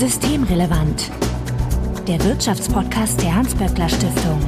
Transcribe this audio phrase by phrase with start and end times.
[0.00, 1.10] Systemrelevant.
[2.08, 4.40] Der Wirtschaftspodcast der Hans-Böckler Stiftung.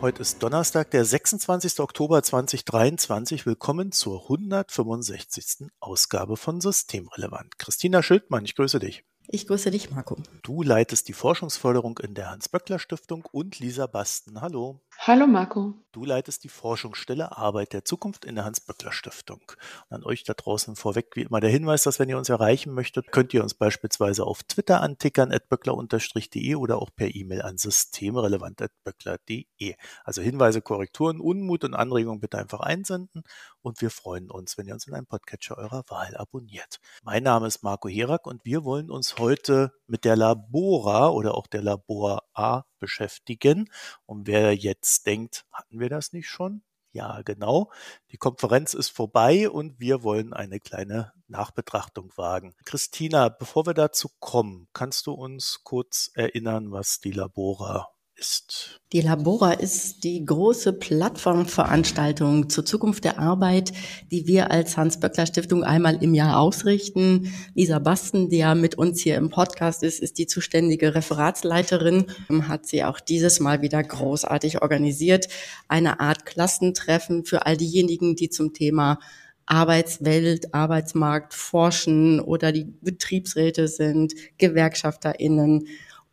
[0.00, 1.80] Heute ist Donnerstag, der 26.
[1.80, 3.44] Oktober 2023.
[3.44, 5.66] Willkommen zur 165.
[5.80, 7.58] Ausgabe von Systemrelevant.
[7.58, 9.02] Christina Schildmann, ich grüße dich.
[9.26, 10.16] Ich grüße dich, Marco.
[10.44, 14.40] Du leitest die Forschungsförderung in der Hans-Böckler-Stiftung und Lisa Basten.
[14.40, 14.80] Hallo.
[14.98, 15.74] Hallo Marco.
[15.92, 19.40] Du leitest die Forschungsstelle Arbeit der Zukunft in der Hans-Böckler-Stiftung.
[19.88, 23.12] An euch da draußen vorweg wie immer der Hinweis, dass wenn ihr uns erreichen möchtet,
[23.12, 29.74] könnt ihr uns beispielsweise auf Twitter antickern, at böckler-de oder auch per E-Mail an systemrelevant.böckler.de.
[30.04, 33.22] Also Hinweise, Korrekturen, Unmut und Anregungen bitte einfach einsenden
[33.62, 36.80] und wir freuen uns, wenn ihr uns in einem Podcatcher eurer Wahl abonniert.
[37.02, 41.46] Mein Name ist Marco Herak und wir wollen uns heute mit der Labora oder auch
[41.46, 43.68] der Labor A beschäftigen.
[44.06, 46.62] Und wer jetzt denkt, hatten wir das nicht schon?
[46.92, 47.70] Ja, genau.
[48.12, 52.54] Die Konferenz ist vorbei und wir wollen eine kleine Nachbetrachtung wagen.
[52.64, 57.88] Christina, bevor wir dazu kommen, kannst du uns kurz erinnern, was die Labora
[58.18, 58.80] ist?
[58.92, 63.72] Die Labora ist die große Plattformveranstaltung zur Zukunft der Arbeit,
[64.10, 67.32] die wir als Hans-Böckler-Stiftung einmal im Jahr ausrichten.
[67.54, 72.06] Lisa Basten, die ja mit uns hier im Podcast ist, ist die zuständige Referatsleiterin,
[72.48, 75.28] hat sie auch dieses Mal wieder großartig organisiert.
[75.68, 78.98] Eine Art Klassentreffen für all diejenigen, die zum Thema
[79.46, 85.66] Arbeitswelt, Arbeitsmarkt forschen oder die Betriebsräte sind, GewerkschafterInnen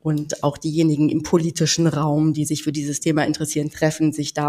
[0.04, 4.44] und auch diejenigen im politischen Raum, die sich für dieses Thema interessieren, treffen sich da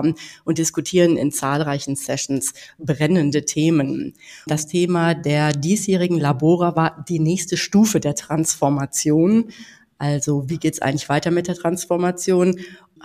[0.44, 4.14] und diskutieren in zahlreichen Sessions brennende Themen.
[4.46, 9.50] Das Thema der diesjährigen Labora war die nächste Stufe der Transformation.
[9.98, 12.58] Also wie geht's eigentlich weiter mit der Transformation?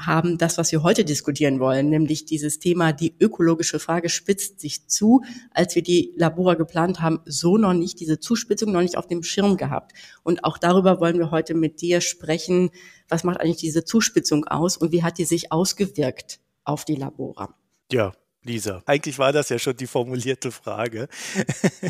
[0.05, 4.87] haben das, was wir heute diskutieren wollen, nämlich dieses Thema, die ökologische Frage spitzt sich
[4.87, 5.21] zu.
[5.51, 9.23] Als wir die Labora geplant haben, so noch nicht, diese Zuspitzung noch nicht auf dem
[9.23, 9.93] Schirm gehabt.
[10.23, 12.71] Und auch darüber wollen wir heute mit dir sprechen.
[13.07, 17.55] Was macht eigentlich diese Zuspitzung aus und wie hat die sich ausgewirkt auf die Labora?
[17.91, 18.13] Ja,
[18.49, 21.07] Lisa, eigentlich war das ja schon die formulierte Frage.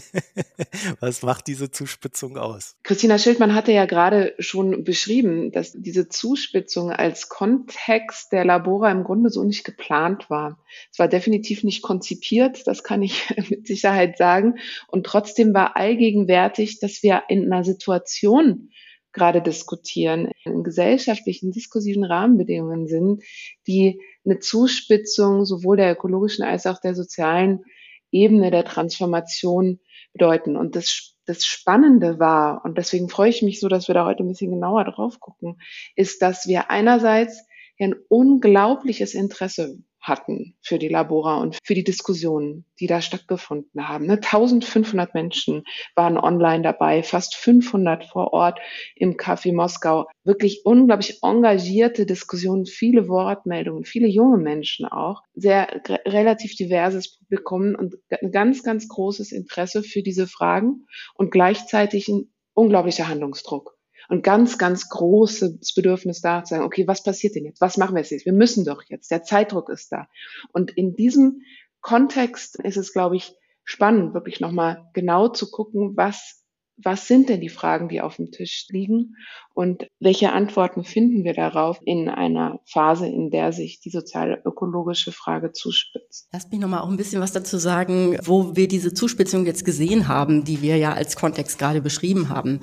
[1.00, 2.76] Was macht diese Zuspitzung aus?
[2.84, 9.06] Christina Schildmann hatte ja gerade schon beschrieben, dass diese Zuspitzung als Kontext der Labora im
[9.06, 10.60] Grunde so nicht geplant war.
[10.92, 14.60] Es war definitiv nicht konzipiert, das kann ich mit Sicherheit sagen.
[14.88, 18.70] Und trotzdem war allgegenwärtig, dass wir in einer Situation
[19.14, 23.24] gerade diskutieren, in gesellschaftlichen, diskursiven Rahmenbedingungen sind,
[23.68, 27.64] die eine Zuspitzung sowohl der ökologischen als auch der sozialen
[28.12, 29.80] Ebene der Transformation
[30.14, 30.56] bedeuten.
[30.56, 34.24] Und das, das Spannende war, und deswegen freue ich mich so, dass wir da heute
[34.24, 35.60] ein bisschen genauer drauf gucken,
[35.96, 37.46] ist, dass wir einerseits
[37.80, 44.10] ein unglaubliches Interesse hatten für die Labora und für die Diskussionen, die da stattgefunden haben.
[44.10, 45.64] 1500 ne, Menschen
[45.96, 48.60] waren online dabei, fast 500 vor Ort
[48.96, 50.08] im Café Moskau.
[50.24, 57.96] Wirklich unglaublich engagierte Diskussionen, viele Wortmeldungen, viele junge Menschen auch, sehr relativ diverses Publikum und
[58.22, 63.79] ein ganz, ganz großes Interesse für diese Fragen und gleichzeitig ein unglaublicher Handlungsdruck
[64.10, 67.62] und ganz, ganz großes Bedürfnis da zu sagen, okay, was passiert denn jetzt?
[67.62, 68.26] Was machen wir jetzt?
[68.26, 69.10] Wir müssen doch jetzt.
[69.12, 70.08] Der Zeitdruck ist da.
[70.52, 71.42] Und in diesem
[71.80, 73.34] Kontext ist es, glaube ich,
[73.64, 76.40] spannend, wirklich nochmal genau zu gucken, was
[76.84, 79.16] was sind denn die Fragen, die auf dem Tisch liegen
[79.54, 85.12] und welche Antworten finden wir darauf in einer Phase, in der sich die soziale ökologische
[85.12, 86.30] Frage zuspitzt.
[86.32, 89.66] Lass mich noch mal auch ein bisschen was dazu sagen, wo wir diese Zuspitzung jetzt
[89.66, 92.62] gesehen haben, die wir ja als Kontext gerade beschrieben haben.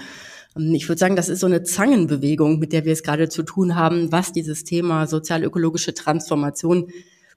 [0.57, 3.43] Ähm, ich würde sagen, das ist so eine Zangenbewegung, mit der wir es gerade zu
[3.43, 6.89] tun haben, was dieses Thema sozial-ökologische Transformation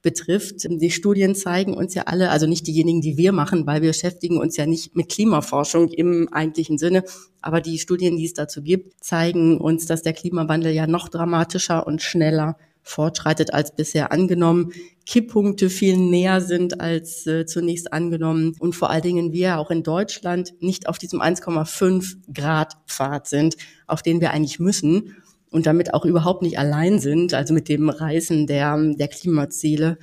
[0.01, 0.65] betrifft.
[0.69, 4.37] Die Studien zeigen uns ja alle, also nicht diejenigen, die wir machen, weil wir beschäftigen
[4.37, 7.03] uns ja nicht mit Klimaforschung im eigentlichen Sinne,
[7.41, 11.85] aber die Studien, die es dazu gibt, zeigen uns, dass der Klimawandel ja noch dramatischer
[11.85, 14.71] und schneller fortschreitet als bisher angenommen,
[15.05, 19.83] Kipppunkte viel näher sind als äh, zunächst angenommen und vor allen Dingen wir auch in
[19.83, 23.55] Deutschland nicht auf diesem 1,5 Grad Pfad sind,
[23.87, 25.15] auf den wir eigentlich müssen
[25.51, 29.97] und damit auch überhaupt nicht allein sind, also mit dem Reißen der, der Klimaziele.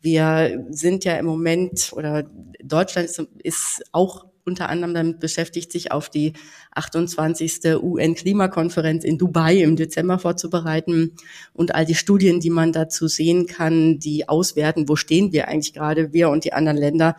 [0.00, 2.24] Wir sind ja im Moment oder
[2.62, 6.32] Deutschland ist, ist auch unter anderem damit beschäftigt, sich auf die
[6.74, 7.76] 28.
[7.80, 11.14] UN-Klimakonferenz in Dubai im Dezember vorzubereiten
[11.52, 15.72] und all die Studien, die man dazu sehen kann, die auswerten, wo stehen wir eigentlich
[15.72, 17.16] gerade, wir und die anderen Länder,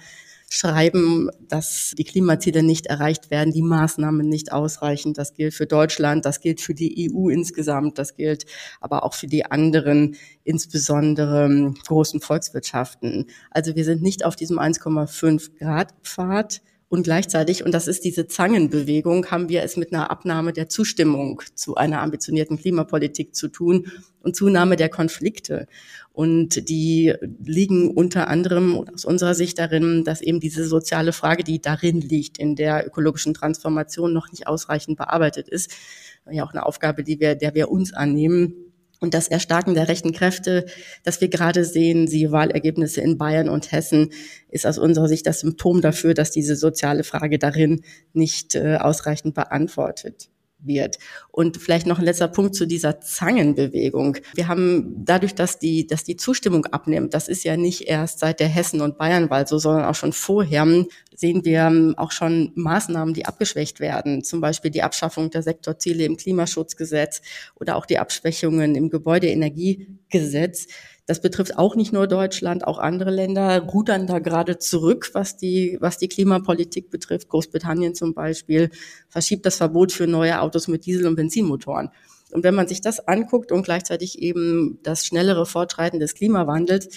[0.54, 5.14] schreiben, dass die Klimaziele nicht erreicht werden, die Maßnahmen nicht ausreichen.
[5.14, 8.46] Das gilt für Deutschland, das gilt für die EU insgesamt, das gilt
[8.82, 13.28] aber auch für die anderen, insbesondere großen Volkswirtschaften.
[13.50, 16.62] Also wir sind nicht auf diesem 1,5 Grad Pfad.
[16.92, 21.42] Und gleichzeitig, und das ist diese Zangenbewegung, haben wir es mit einer Abnahme der Zustimmung
[21.56, 23.88] zu einer ambitionierten Klimapolitik zu tun
[24.20, 25.68] und Zunahme der Konflikte.
[26.12, 27.14] Und die
[27.46, 32.38] liegen unter anderem aus unserer Sicht darin, dass eben diese soziale Frage, die darin liegt,
[32.40, 35.72] in der ökologischen Transformation noch nicht ausreichend bearbeitet ist.
[36.30, 38.71] Ja, auch eine Aufgabe, die wir, der wir uns annehmen
[39.02, 40.66] und das Erstarken der rechten Kräfte,
[41.04, 44.12] das wir gerade sehen, siehe Wahlergebnisse in Bayern und Hessen,
[44.50, 47.82] ist aus unserer Sicht das Symptom dafür, dass diese soziale Frage darin
[48.14, 50.31] nicht äh, ausreichend beantwortet
[50.64, 50.98] wird.
[51.30, 54.18] Und vielleicht noch ein letzter Punkt zu dieser Zangenbewegung.
[54.36, 58.40] Wir haben dadurch, dass die, dass die Zustimmung abnimmt, das ist ja nicht erst seit
[58.40, 60.62] der Hessen- und Bayernwahl so, sondern auch schon vorher,
[61.16, 64.24] sehen wir auch schon Maßnahmen, die abgeschwächt werden.
[64.24, 67.22] Zum Beispiel die Abschaffung der Sektorziele im Klimaschutzgesetz
[67.60, 70.68] oder auch die Abschwächungen im Gebäudeenergiegesetz.
[71.12, 75.78] Das betrifft auch nicht nur Deutschland, auch andere Länder rudern da gerade zurück, was die,
[75.82, 77.28] was die Klimapolitik betrifft.
[77.28, 78.70] Großbritannien zum Beispiel
[79.10, 81.90] verschiebt das Verbot für neue Autos mit Diesel- und Benzinmotoren.
[82.32, 86.88] Und wenn man sich das anguckt und gleichzeitig eben das schnellere Fortschreiten des Klimawandels,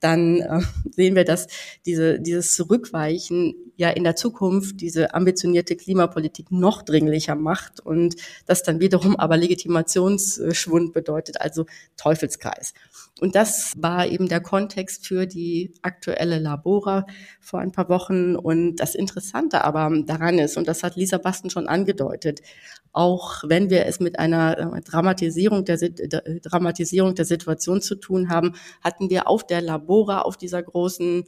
[0.00, 1.46] dann äh, sehen wir, dass
[1.86, 8.62] diese, dieses Zurückweichen ja in der Zukunft diese ambitionierte Klimapolitik noch dringlicher macht und das
[8.62, 12.74] dann wiederum aber Legitimationsschwund bedeutet, also Teufelskreis.
[13.20, 17.06] Und das war eben der Kontext für die aktuelle Labora
[17.40, 18.34] vor ein paar Wochen.
[18.34, 22.40] Und das Interessante aber daran ist, und das hat Lisa Basten schon angedeutet,
[22.92, 28.54] auch wenn wir es mit einer äh, Dramatisierung der, Dramatisierung der Situation zu tun haben,
[28.82, 31.24] hatten wir auf der Labora, auf dieser großen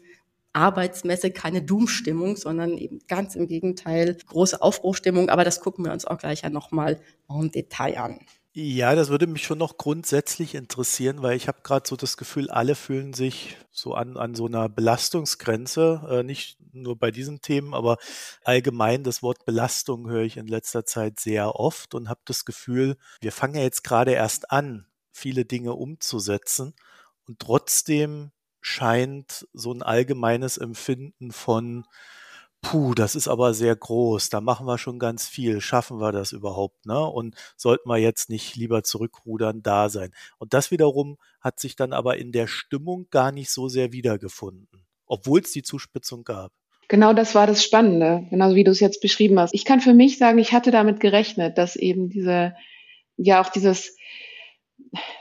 [0.55, 5.29] Arbeitsmesse keine Doom-Stimmung, sondern eben ganz im Gegenteil große Aufbruchstimmung.
[5.29, 8.21] Aber das gucken wir uns auch gleich ja nochmal en Detail an.
[8.55, 12.51] Ja, das würde mich schon noch grundsätzlich interessieren, weil ich habe gerade so das Gefühl,
[12.51, 17.73] alle fühlen sich so an, an so einer Belastungsgrenze, äh, nicht nur bei diesen Themen,
[17.73, 17.97] aber
[18.45, 22.99] allgemein das Wort Belastung höre ich in letzter Zeit sehr oft und habe das Gefühl,
[23.23, 26.75] wir fangen ja jetzt gerade erst an, viele Dinge umzusetzen.
[27.27, 31.87] Und trotzdem scheint so ein allgemeines Empfinden von
[32.63, 34.31] Puh, das ist aber sehr groß.
[34.31, 35.61] Da machen wir schon ganz viel.
[35.61, 36.99] Schaffen wir das überhaupt, ne?
[37.05, 40.13] Und sollten wir jetzt nicht lieber zurückrudern, da sein.
[40.39, 44.87] Und das wiederum hat sich dann aber in der Stimmung gar nicht so sehr wiedergefunden,
[45.07, 46.53] obwohl es die Zuspitzung gab.
[46.89, 49.55] Genau das war das Spannende, genau wie du es jetzt beschrieben hast.
[49.55, 52.55] Ich kann für mich sagen, ich hatte damit gerechnet, dass eben diese,
[53.17, 53.97] ja auch dieses,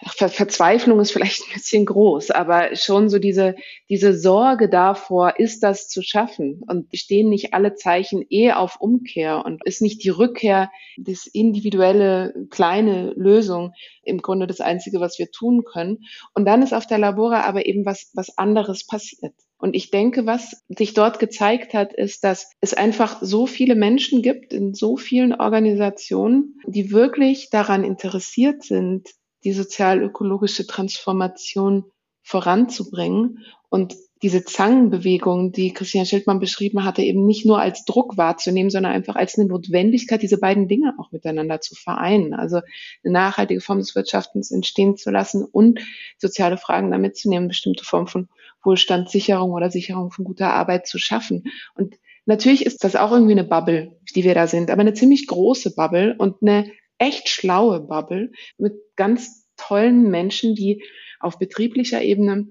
[0.05, 3.55] Ver Verzweiflung ist vielleicht ein bisschen groß, aber schon so diese,
[3.89, 6.61] diese Sorge davor, ist das zu schaffen?
[6.67, 12.33] Und stehen nicht alle Zeichen eh auf Umkehr und ist nicht die Rückkehr, das individuelle
[12.49, 13.73] kleine Lösung
[14.03, 15.99] im Grunde das Einzige, was wir tun können?
[16.33, 19.33] Und dann ist auf der Labora aber eben was, was anderes passiert.
[19.61, 24.23] Und ich denke, was sich dort gezeigt hat, ist, dass es einfach so viele Menschen
[24.23, 29.07] gibt in so vielen Organisationen, die wirklich daran interessiert sind,
[29.43, 31.85] die sozial-ökologische Transformation
[32.23, 33.39] voranzubringen
[33.69, 38.91] und diese Zangenbewegung, die Christian Schildmann beschrieben hatte, eben nicht nur als Druck wahrzunehmen, sondern
[38.91, 42.35] einfach als eine Notwendigkeit, diese beiden Dinge auch miteinander zu vereinen.
[42.35, 42.57] Also
[43.03, 45.79] eine nachhaltige Form des Wirtschaftens entstehen zu lassen und
[46.19, 48.29] soziale Fragen damit zu nehmen, bestimmte Formen von
[48.63, 51.45] Wohlstandssicherung oder Sicherung von guter Arbeit zu schaffen.
[51.73, 51.95] Und
[52.27, 55.73] natürlich ist das auch irgendwie eine Bubble, die wir da sind, aber eine ziemlich große
[55.73, 56.71] Bubble und eine
[57.01, 60.83] echt schlaue Bubble mit ganz tollen Menschen, die
[61.19, 62.47] auf betrieblicher Ebene,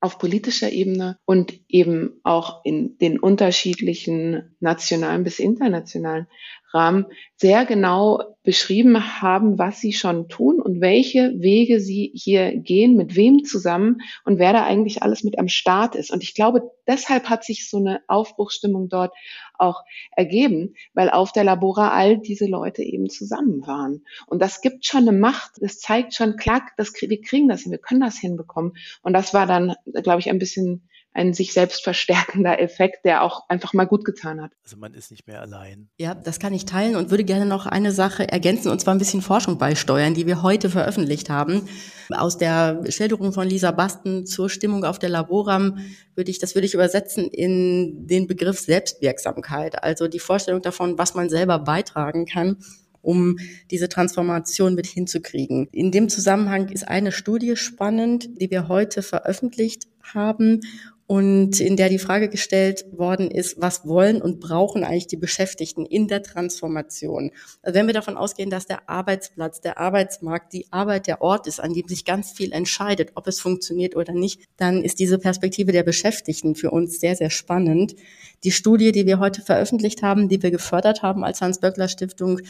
[0.00, 6.26] auf politischer Ebene und eben auch in den unterschiedlichen nationalen bis internationalen
[6.72, 7.06] Rahmen
[7.36, 13.16] sehr genau beschrieben haben, was sie schon tun und welche Wege sie hier gehen, mit
[13.16, 16.12] wem zusammen und wer da eigentlich alles mit am Start ist.
[16.12, 19.12] Und ich glaube, deshalb hat sich so eine Aufbruchsstimmung dort
[19.58, 19.82] auch
[20.12, 24.04] ergeben, weil auf der Labora all diese Leute eben zusammen waren.
[24.26, 27.72] Und das gibt schon eine Macht, das zeigt schon, klar, das, wir kriegen das hin,
[27.72, 28.76] wir können das hinbekommen.
[29.02, 33.48] Und das war dann, glaube ich, ein bisschen ein sich selbst verstärkender Effekt, der auch
[33.48, 34.52] einfach mal gut getan hat.
[34.64, 35.88] Also man ist nicht mehr allein.
[35.98, 38.98] Ja, das kann ich teilen und würde gerne noch eine Sache ergänzen und zwar ein
[38.98, 41.68] bisschen Forschung beisteuern, die wir heute veröffentlicht haben.
[42.10, 45.78] Aus der Schilderung von Lisa Basten zur Stimmung auf der Laboram
[46.14, 49.82] würde ich, das würde ich übersetzen in den Begriff Selbstwirksamkeit.
[49.82, 52.58] Also die Vorstellung davon, was man selber beitragen kann
[53.02, 53.38] um
[53.70, 55.68] diese Transformation mit hinzukriegen.
[55.70, 60.60] In dem Zusammenhang ist eine Studie spannend, die wir heute veröffentlicht haben
[61.06, 65.86] und in der die Frage gestellt worden ist, was wollen und brauchen eigentlich die Beschäftigten
[65.86, 67.30] in der Transformation?
[67.62, 71.60] Also wenn wir davon ausgehen, dass der Arbeitsplatz, der Arbeitsmarkt, die Arbeit der Ort ist,
[71.60, 75.70] an dem sich ganz viel entscheidet, ob es funktioniert oder nicht, dann ist diese Perspektive
[75.70, 77.94] der Beschäftigten für uns sehr, sehr spannend.
[78.42, 82.40] Die Studie, die wir heute veröffentlicht haben, die wir gefördert haben als Hans-Böckler-Stiftung,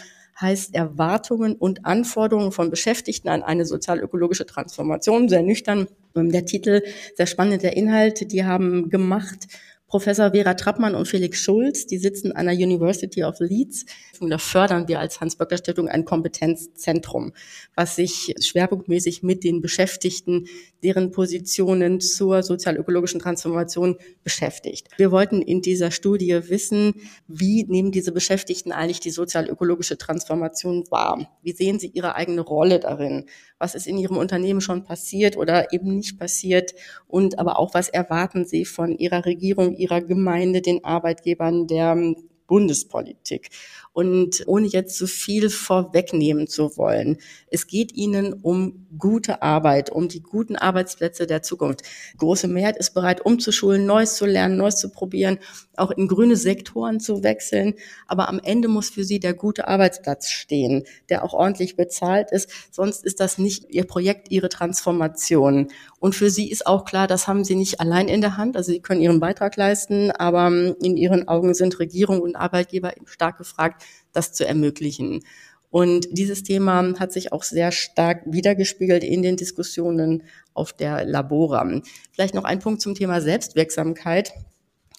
[0.41, 5.29] heißt Erwartungen und Anforderungen von Beschäftigten an eine sozial-ökologische Transformation.
[5.29, 6.83] Sehr nüchtern der Titel,
[7.15, 8.33] sehr spannend der Inhalt.
[8.33, 9.47] Die haben gemacht
[9.89, 13.87] Professor Vera Trappmann und Felix Schulz, die sitzen an der University of Leeds.
[14.19, 17.33] Und da fördern wir als Hans-Böckler-Stiftung ein Kompetenzzentrum,
[17.77, 20.47] was sich schwerpunktmäßig mit den Beschäftigten,
[20.83, 24.89] deren Positionen zur sozial-ökologischen Transformation beschäftigt.
[24.97, 26.95] Wir wollten in dieser Studie wissen,
[27.29, 31.31] wie nehmen diese Beschäftigten eigentlich die sozial-ökologische Transformation wahr?
[31.43, 33.27] Wie sehen sie ihre eigene Rolle darin?
[33.59, 36.75] Was ist in Ihrem Unternehmen schon passiert oder eben nicht passiert
[37.07, 42.15] und aber auch, was erwarten Sie von Ihrer Regierung, Ihrer Gemeinde, den Arbeitgebern, der
[42.47, 43.51] Bundespolitik.
[43.97, 47.17] Und ohne jetzt zu viel vorwegnehmen zu wollen,
[47.51, 51.81] es geht ihnen um gute Arbeit, um die guten Arbeitsplätze der Zukunft.
[52.19, 55.39] große Mehrheit ist bereit, umzuschulen, Neues zu lernen, Neues zu probieren,
[55.77, 57.73] auch in grüne Sektoren zu wechseln.
[58.07, 62.51] Aber am Ende muss für sie der gute Arbeitsplatz stehen, der auch ordentlich bezahlt ist.
[62.71, 65.69] Sonst ist das nicht ihr Projekt, ihre Transformation.
[66.07, 68.57] Und für sie ist auch klar, das haben sie nicht allein in der Hand.
[68.57, 70.47] Also sie können ihren Beitrag leisten, aber
[70.81, 73.83] in ihren Augen sind Regierung und Arbeitgeber stark gefragt,
[74.13, 75.25] das zu ermöglichen.
[75.69, 80.23] Und dieses Thema hat sich auch sehr stark wiedergespiegelt in den Diskussionen
[80.55, 81.83] auf der Labora.
[82.13, 84.33] Vielleicht noch ein Punkt zum Thema Selbstwirksamkeit.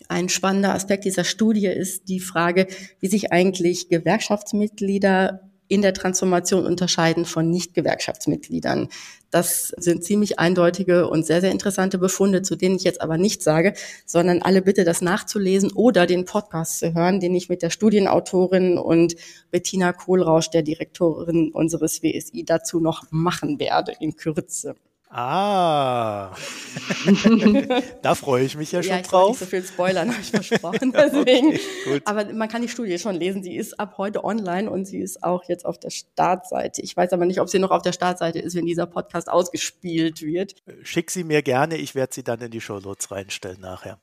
[0.09, 2.67] Ein spannender Aspekt dieser Studie ist die Frage,
[2.99, 8.89] wie sich eigentlich Gewerkschaftsmitglieder in der Transformation unterscheiden von Nicht-Gewerkschaftsmitgliedern.
[9.29, 13.43] Das sind ziemlich eindeutige und sehr, sehr interessante Befunde, zu denen ich jetzt aber nichts
[13.43, 13.73] sage,
[14.05, 18.77] sondern alle bitte das nachzulesen oder den Podcast zu hören, den ich mit der Studienautorin
[18.77, 19.15] und
[19.51, 24.75] Bettina Kohlrausch, der Direktorin unseres WSI, dazu noch machen werde in Kürze.
[25.19, 26.35] Ah,
[28.03, 29.29] da freue ich mich ja schon ja, ich drauf.
[29.29, 30.91] Nicht so viel spoilern, habe ich versprochen.
[30.91, 31.47] Deswegen.
[31.87, 33.41] okay, Aber man kann die Studie schon lesen.
[33.41, 36.83] Sie ist ab heute online und sie ist auch jetzt auf der Startseite.
[36.83, 40.21] Ich weiß aber nicht, ob sie noch auf der Startseite ist, wenn dieser Podcast ausgespielt
[40.21, 40.53] wird.
[40.83, 41.77] Schick sie mir gerne.
[41.77, 43.99] Ich werde sie dann in die Show Notes reinstellen nachher.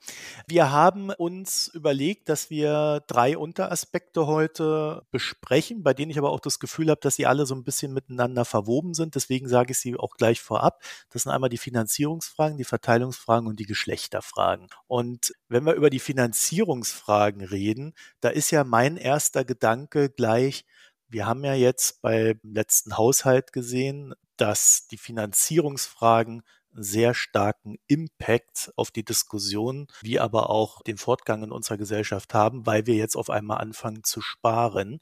[0.49, 6.41] Wir haben uns überlegt, dass wir drei Unteraspekte heute besprechen, bei denen ich aber auch
[6.41, 9.15] das Gefühl habe, dass sie alle so ein bisschen miteinander verwoben sind.
[9.15, 10.83] Deswegen sage ich sie auch gleich vorab.
[11.11, 14.69] Das sind einmal die Finanzierungsfragen, die Verteilungsfragen und die Geschlechterfragen.
[14.87, 20.65] Und wenn wir über die Finanzierungsfragen reden, da ist ja mein erster Gedanke gleich,
[21.09, 26.43] wir haben ja jetzt beim letzten Haushalt gesehen, dass die Finanzierungsfragen
[26.77, 32.67] sehr starken Impact auf die Diskussion, wie aber auch den Fortgang in unserer Gesellschaft haben,
[32.67, 35.01] weil wir jetzt auf einmal anfangen zu sparen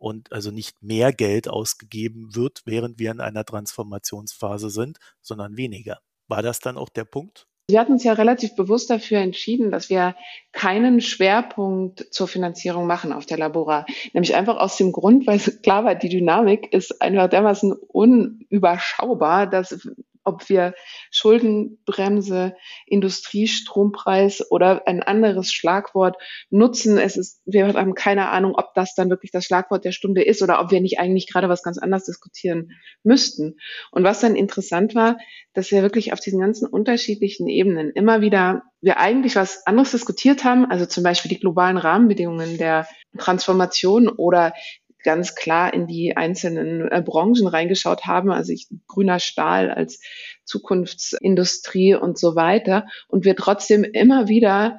[0.00, 6.00] und also nicht mehr Geld ausgegeben wird, während wir in einer Transformationsphase sind, sondern weniger.
[6.26, 7.46] War das dann auch der Punkt?
[7.68, 10.16] Wir hatten uns ja relativ bewusst dafür entschieden, dass wir
[10.50, 13.86] keinen Schwerpunkt zur Finanzierung machen auf der Labora.
[14.12, 19.88] Nämlich einfach aus dem Grund, weil klar war, die Dynamik ist einfach dermaßen unüberschaubar, dass
[20.24, 20.74] ob wir
[21.10, 22.54] Schuldenbremse,
[22.86, 26.16] Industriestrompreis oder ein anderes Schlagwort
[26.50, 26.98] nutzen.
[26.98, 30.42] Es ist, wir haben keine Ahnung, ob das dann wirklich das Schlagwort der Stunde ist
[30.42, 32.72] oder ob wir nicht eigentlich gerade was ganz anderes diskutieren
[33.02, 33.56] müssten.
[33.90, 35.16] Und was dann interessant war,
[35.54, 40.44] dass wir wirklich auf diesen ganzen unterschiedlichen Ebenen immer wieder wir eigentlich was anderes diskutiert
[40.44, 42.86] haben, also zum Beispiel die globalen Rahmenbedingungen der
[43.18, 44.54] Transformation oder
[45.02, 50.00] ganz klar in die einzelnen äh, Branchen reingeschaut haben, also ich, grüner Stahl als
[50.44, 52.86] Zukunftsindustrie und so weiter.
[53.08, 54.78] Und wir trotzdem immer wieder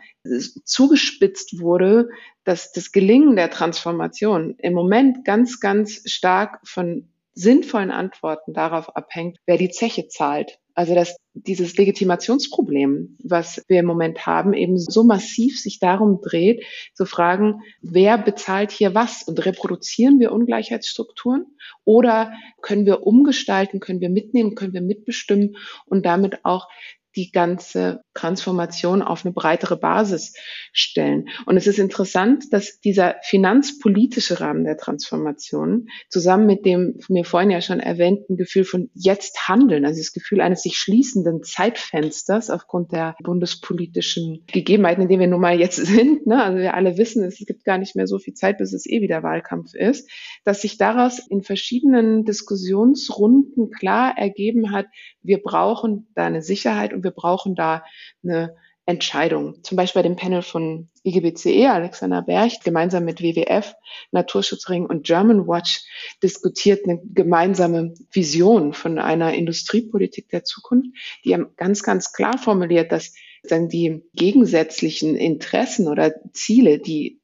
[0.66, 2.10] zugespitzt wurde,
[2.44, 9.38] dass das Gelingen der Transformation im Moment ganz, ganz stark von sinnvollen Antworten darauf abhängt,
[9.46, 10.60] wer die Zeche zahlt.
[10.74, 16.64] Also dass dieses Legitimationsproblem, was wir im Moment haben, eben so massiv sich darum dreht,
[16.94, 21.46] zu fragen, wer bezahlt hier was und reproduzieren wir Ungleichheitsstrukturen
[21.84, 26.68] oder können wir umgestalten, können wir mitnehmen, können wir mitbestimmen und damit auch
[27.16, 30.34] die ganze Transformation auf eine breitere Basis
[30.74, 31.30] stellen.
[31.46, 37.52] Und es ist interessant, dass dieser finanzpolitische Rahmen der Transformation zusammen mit dem mir vorhin
[37.52, 42.92] ja schon erwähnten Gefühl von jetzt handeln, also das Gefühl eines sich schließenden Zeitfensters aufgrund
[42.92, 46.44] der bundespolitischen Gegebenheiten, in denen wir nun mal jetzt sind, ne?
[46.44, 49.02] also wir alle wissen, es gibt gar nicht mehr so viel Zeit, bis es eh
[49.02, 50.10] wieder Wahlkampf ist,
[50.44, 54.88] dass sich daraus in verschiedenen Diskussionsrunden klar ergeben hat,
[55.22, 57.84] wir brauchen da eine Sicherheit und wir brauchen da
[58.24, 58.56] eine
[58.86, 59.64] Entscheidungen.
[59.64, 63.74] Zum Beispiel bei dem Panel von IGBCE, Alexander Bercht, gemeinsam mit WWF,
[64.12, 65.86] Naturschutzring und German Watch
[66.22, 70.90] diskutiert eine gemeinsame Vision von einer Industriepolitik der Zukunft,
[71.24, 77.22] die ganz, ganz klar formuliert, dass dann die gegensätzlichen Interessen oder Ziele, die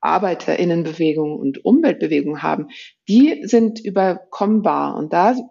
[0.00, 2.68] Arbeiterinnenbewegung und Umweltbewegung haben,
[3.08, 4.96] die sind überkommbar.
[4.96, 5.44] Und da sie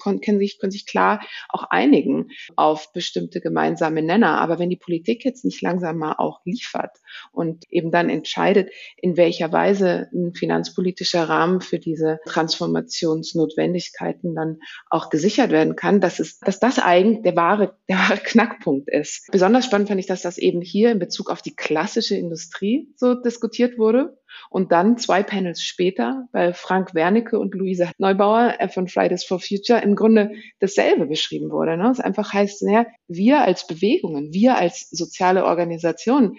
[0.00, 4.40] können sich, können sich klar auch einigen auf bestimmte gemeinsame Nenner.
[4.40, 6.98] Aber wenn die Politik jetzt nicht langsam mal auch liefert
[7.32, 14.58] und eben dann entscheidet, in welcher Weise ein finanzpolitischer Rahmen für diese Transformationsnotwendigkeiten dann
[14.88, 19.28] auch gesichert werden kann, dass, es, dass das eigentlich der wahre, der wahre Knackpunkt ist.
[19.30, 23.14] Besonders spannend fand ich, dass das eben hier in Bezug auf die klassische Industrie so
[23.14, 24.16] diskutiert wurde
[24.50, 29.40] und dann zwei Panels später bei Frank Wernicke und Luise Neubauer äh, von Fridays for
[29.40, 31.76] Future im Grunde dasselbe beschrieben wurde.
[31.76, 31.90] Ne?
[31.90, 36.36] Es einfach heißt, naja, wir als Bewegungen, wir als soziale Organisationen,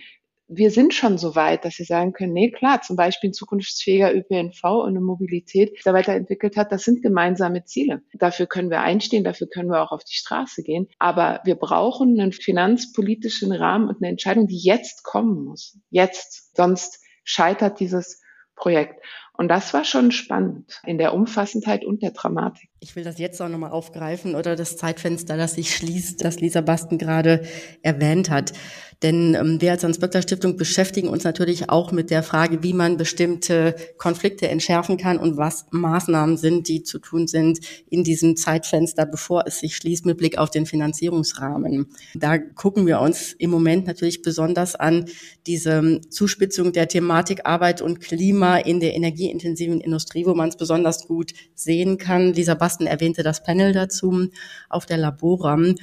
[0.48, 4.14] wir sind schon so weit, dass wir sagen können, nee, klar, zum Beispiel ein zukunftsfähiger
[4.14, 8.04] ÖPNV und eine Mobilität, die da weiterentwickelt hat, das sind gemeinsame Ziele.
[8.14, 10.88] Dafür können wir einstehen, dafür können wir auch auf die Straße gehen.
[11.00, 15.80] Aber wir brauchen einen finanzpolitischen Rahmen und eine Entscheidung, die jetzt kommen muss.
[15.90, 16.56] Jetzt.
[16.56, 18.22] Sonst scheitert dieses
[18.55, 19.03] Projekt.
[19.34, 22.70] Und das war schon spannend in der Umfassendheit und der Dramatik.
[22.79, 26.62] Ich will das jetzt auch nochmal aufgreifen oder das Zeitfenster, das sich schließt, das Lisa
[26.62, 27.44] Basten gerade
[27.82, 28.53] erwähnt hat.
[29.01, 32.98] Denn ähm, wir als Hans-Böckler Stiftung beschäftigen uns natürlich auch mit der Frage, wie man
[32.98, 39.05] bestimmte Konflikte entschärfen kann und was Maßnahmen sind, die zu tun sind in diesem Zeitfenster,
[39.05, 41.88] bevor es sich schließt mit Blick auf den Finanzierungsrahmen.
[42.15, 45.05] Da gucken wir uns im Moment natürlich besonders an
[45.46, 51.08] diese Zuspitzung der Thematik Arbeit und Klima in der energieintensiven Industrie, wo man es besonders
[51.08, 52.34] gut sehen kann.
[52.34, 54.29] Lisa Basten erwähnte das Panel dazu
[54.69, 55.75] auf der Laboram.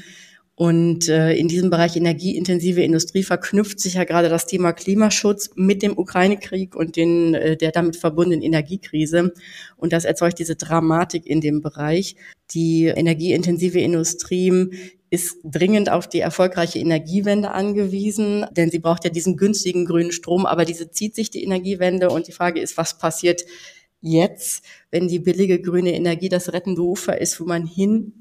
[0.56, 5.82] Und äh, in diesem Bereich energieintensive Industrie verknüpft sich ja gerade das Thema Klimaschutz mit
[5.82, 9.32] dem Ukraine-Krieg und den, äh, der damit verbundenen Energiekrise.
[9.76, 12.16] Und das erzeugt diese Dramatik in dem Bereich.
[12.50, 14.68] Die energieintensive Industrie
[15.08, 20.46] ist dringend auf die erfolgreiche Energiewende angewiesen, denn sie braucht ja diesen günstigen grünen Strom,
[20.46, 23.42] aber diese zieht sich die Energiewende und die Frage ist, was passiert
[24.02, 28.12] jetzt, wenn die billige grüne Energie das rettende Ufer ist, wo man hin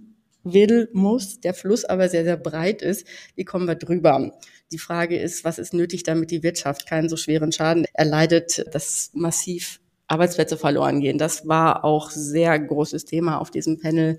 [0.43, 4.31] will, muss, der Fluss aber sehr, sehr breit ist, wie kommen wir drüber?
[4.71, 9.11] Die Frage ist, was ist nötig, damit die Wirtschaft keinen so schweren Schaden erleidet, dass
[9.13, 11.17] massiv Arbeitsplätze verloren gehen.
[11.17, 14.17] Das war auch sehr großes Thema auf diesem Panel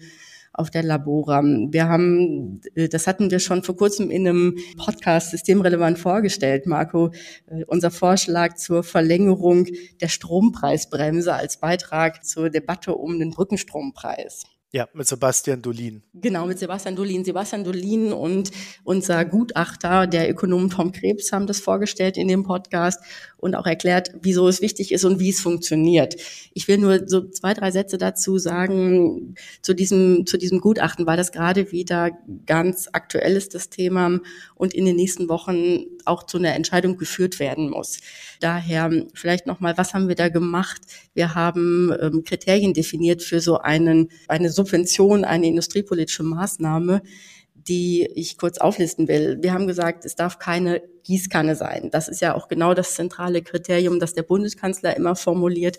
[0.53, 1.43] auf der Labora.
[1.43, 7.13] Wir haben, das hatten wir schon vor kurzem in einem Podcast systemrelevant vorgestellt, Marco,
[7.47, 9.67] äh, unser Vorschlag zur Verlängerung
[10.01, 14.45] der Strompreisbremse als Beitrag zur Debatte um den Brückenstrompreis.
[14.75, 16.03] Ja, mit Sebastian Dolin.
[16.15, 17.27] Genau, mit Sebastian Dolin.
[17.27, 18.51] Sebastian Dolin und
[18.85, 22.99] unser Gutachter, der Ökonom Tom Krebs, haben das vorgestellt in dem Podcast
[23.43, 26.15] und auch erklärt, wieso es wichtig ist und wie es funktioniert.
[26.55, 31.17] Ich will nur so zwei, drei Sätze dazu sagen zu diesem, zu diesem Gutachten, weil
[31.17, 32.13] das gerade wieder
[32.47, 34.21] ganz aktuell ist, das Thema,
[34.55, 37.99] und in den nächsten Wochen auch zu einer Entscheidung geführt werden muss.
[38.39, 40.81] Daher vielleicht nochmal, was haben wir da gemacht?
[41.13, 47.03] Wir haben ähm, Kriterien definiert für so einen, eine Subvention, eine industriepolitische Maßnahme,
[47.69, 49.39] die ich kurz auflisten will.
[49.41, 51.91] Wir haben gesagt, es darf keine Gießkanne sein.
[51.91, 55.79] Das ist ja auch genau das zentrale Kriterium, das der Bundeskanzler immer formuliert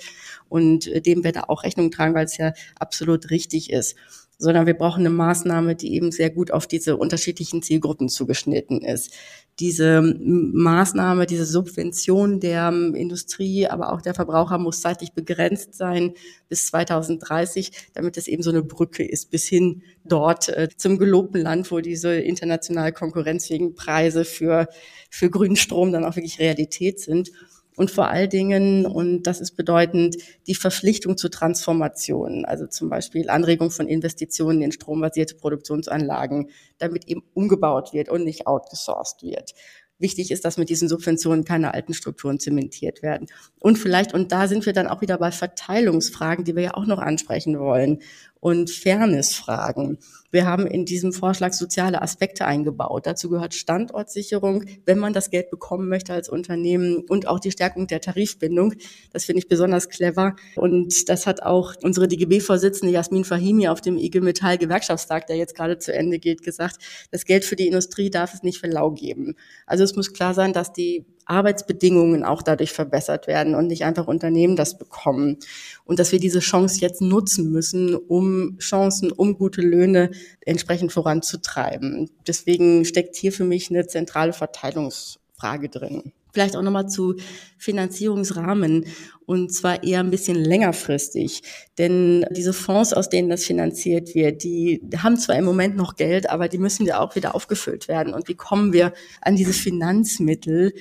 [0.50, 3.96] und äh, dem wir da auch Rechnung tragen, weil es ja absolut richtig ist
[4.38, 9.14] sondern wir brauchen eine Maßnahme, die eben sehr gut auf diese unterschiedlichen Zielgruppen zugeschnitten ist.
[9.60, 16.14] Diese Maßnahme, diese Subvention der Industrie, aber auch der Verbraucher muss zeitlich begrenzt sein
[16.50, 21.42] bis 2030, damit es eben so eine Brücke ist bis hin dort äh, zum gelobten
[21.42, 24.68] Land, wo diese international konkurrenzfähigen Preise für,
[25.10, 27.32] für grünen Strom dann auch wirklich Realität sind
[27.76, 33.30] und vor allen Dingen, und das ist bedeutend, die Verpflichtung zur Transformation, also zum Beispiel
[33.30, 39.54] Anregung von Investitionen in strombasierte Produktionsanlagen, damit eben umgebaut wird und nicht outgesourced wird.
[40.00, 43.28] Wichtig ist, dass mit diesen Subventionen keine alten Strukturen zementiert werden.
[43.60, 46.86] Und vielleicht, und da sind wir dann auch wieder bei Verteilungsfragen, die wir ja auch
[46.86, 48.02] noch ansprechen wollen
[48.40, 50.00] und Fairnessfragen.
[50.34, 53.06] Wir haben in diesem Vorschlag soziale Aspekte eingebaut.
[53.06, 57.86] Dazu gehört Standortsicherung, wenn man das Geld bekommen möchte als Unternehmen und auch die Stärkung
[57.86, 58.74] der Tarifbindung.
[59.12, 60.36] Das finde ich besonders clever.
[60.56, 65.54] Und das hat auch unsere DGB-Vorsitzende Jasmin Fahimi auf dem IG Metall Gewerkschaftstag, der jetzt
[65.54, 66.78] gerade zu Ende geht, gesagt,
[67.12, 69.36] das Geld für die Industrie darf es nicht für lau geben.
[69.68, 74.08] Also es muss klar sein, dass die Arbeitsbedingungen auch dadurch verbessert werden und nicht einfach
[74.08, 75.38] Unternehmen das bekommen.
[75.86, 80.12] Und dass wir diese Chance jetzt nutzen müssen, um Chancen, um gute Löhne
[80.42, 82.10] entsprechend voranzutreiben.
[82.28, 86.14] Deswegen steckt hier für mich eine zentrale Verteilungsfrage drin.
[86.34, 87.16] Vielleicht auch nochmal zu
[87.60, 88.86] Finanzierungsrahmen
[89.28, 91.44] und zwar eher ein bisschen längerfristig.
[91.78, 96.32] Denn diese Fonds, aus denen das finanziert wird, die haben zwar im Moment noch Geld,
[96.32, 98.16] aber die müssen ja auch wieder aufgefüllt werden.
[98.16, 100.74] Und wie kommen wir an diese Finanzmittel?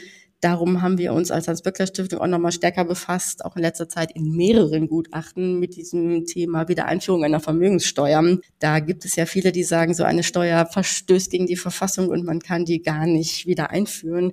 [0.43, 4.33] Darum haben wir uns als Hans-Böckler-Stiftung auch nochmal stärker befasst, auch in letzter Zeit in
[4.33, 8.39] mehreren Gutachten mit diesem Thema Wiedereinführung einer Vermögenssteuer.
[8.59, 12.25] Da gibt es ja viele, die sagen, so eine Steuer verstößt gegen die Verfassung und
[12.25, 14.33] man kann die gar nicht wieder einführen.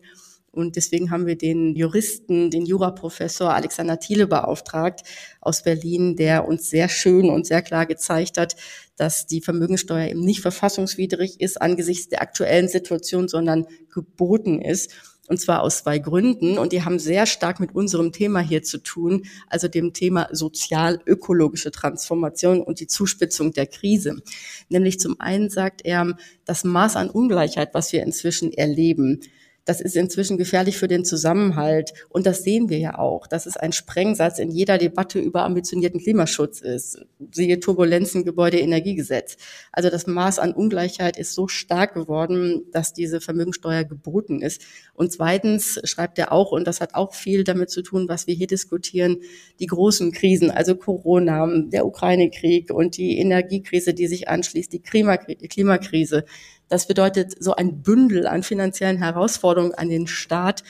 [0.60, 5.02] Und deswegen haben wir den Juristen, den Juraprofessor Alexander Thiele beauftragt
[5.42, 8.56] aus Berlin, der uns sehr schön und sehr klar gezeigt hat,
[8.98, 14.92] dass die Vermögensteuer eben nicht verfassungswidrig ist angesichts der aktuellen Situation, sondern geboten ist.
[15.30, 16.58] Und zwar aus zwei Gründen.
[16.58, 21.70] Und die haben sehr stark mit unserem Thema hier zu tun, also dem Thema sozial-ökologische
[21.70, 24.22] Transformation und die Zuspitzung der Krise.
[24.70, 29.22] Nämlich zum einen sagt er, das Maß an Ungleichheit, was wir inzwischen erleben,
[29.66, 31.94] das ist inzwischen gefährlich für den Zusammenhalt.
[32.10, 36.00] Und das sehen wir ja auch, dass es ein Sprengsatz in jeder Debatte über ambitionierten
[36.00, 37.06] Klimaschutz ist.
[37.32, 39.38] Siehe Turbulenzen, Gebäude, Energiegesetz.
[39.72, 44.62] Also das Maß an Ungleichheit ist so stark geworden, dass diese Vermögensteuer geboten ist.
[44.94, 48.34] Und zweitens schreibt er auch, und das hat auch viel damit zu tun, was wir
[48.34, 49.18] hier diskutieren,
[49.60, 56.26] die großen Krisen, also Corona, der Ukraine-Krieg und die Energiekrise, die sich anschließt, die Klimakrise
[56.70, 60.64] das bedeutet so ein Bündel an finanziellen Herausforderungen an den Staat,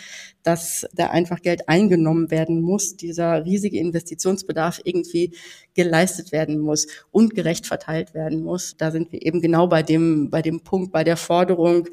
[0.43, 5.35] dass da einfach Geld eingenommen werden muss, dieser riesige Investitionsbedarf irgendwie
[5.75, 8.77] geleistet werden muss und gerecht verteilt werden muss.
[8.77, 11.87] Da sind wir eben genau bei dem, bei dem Punkt, bei der Forderung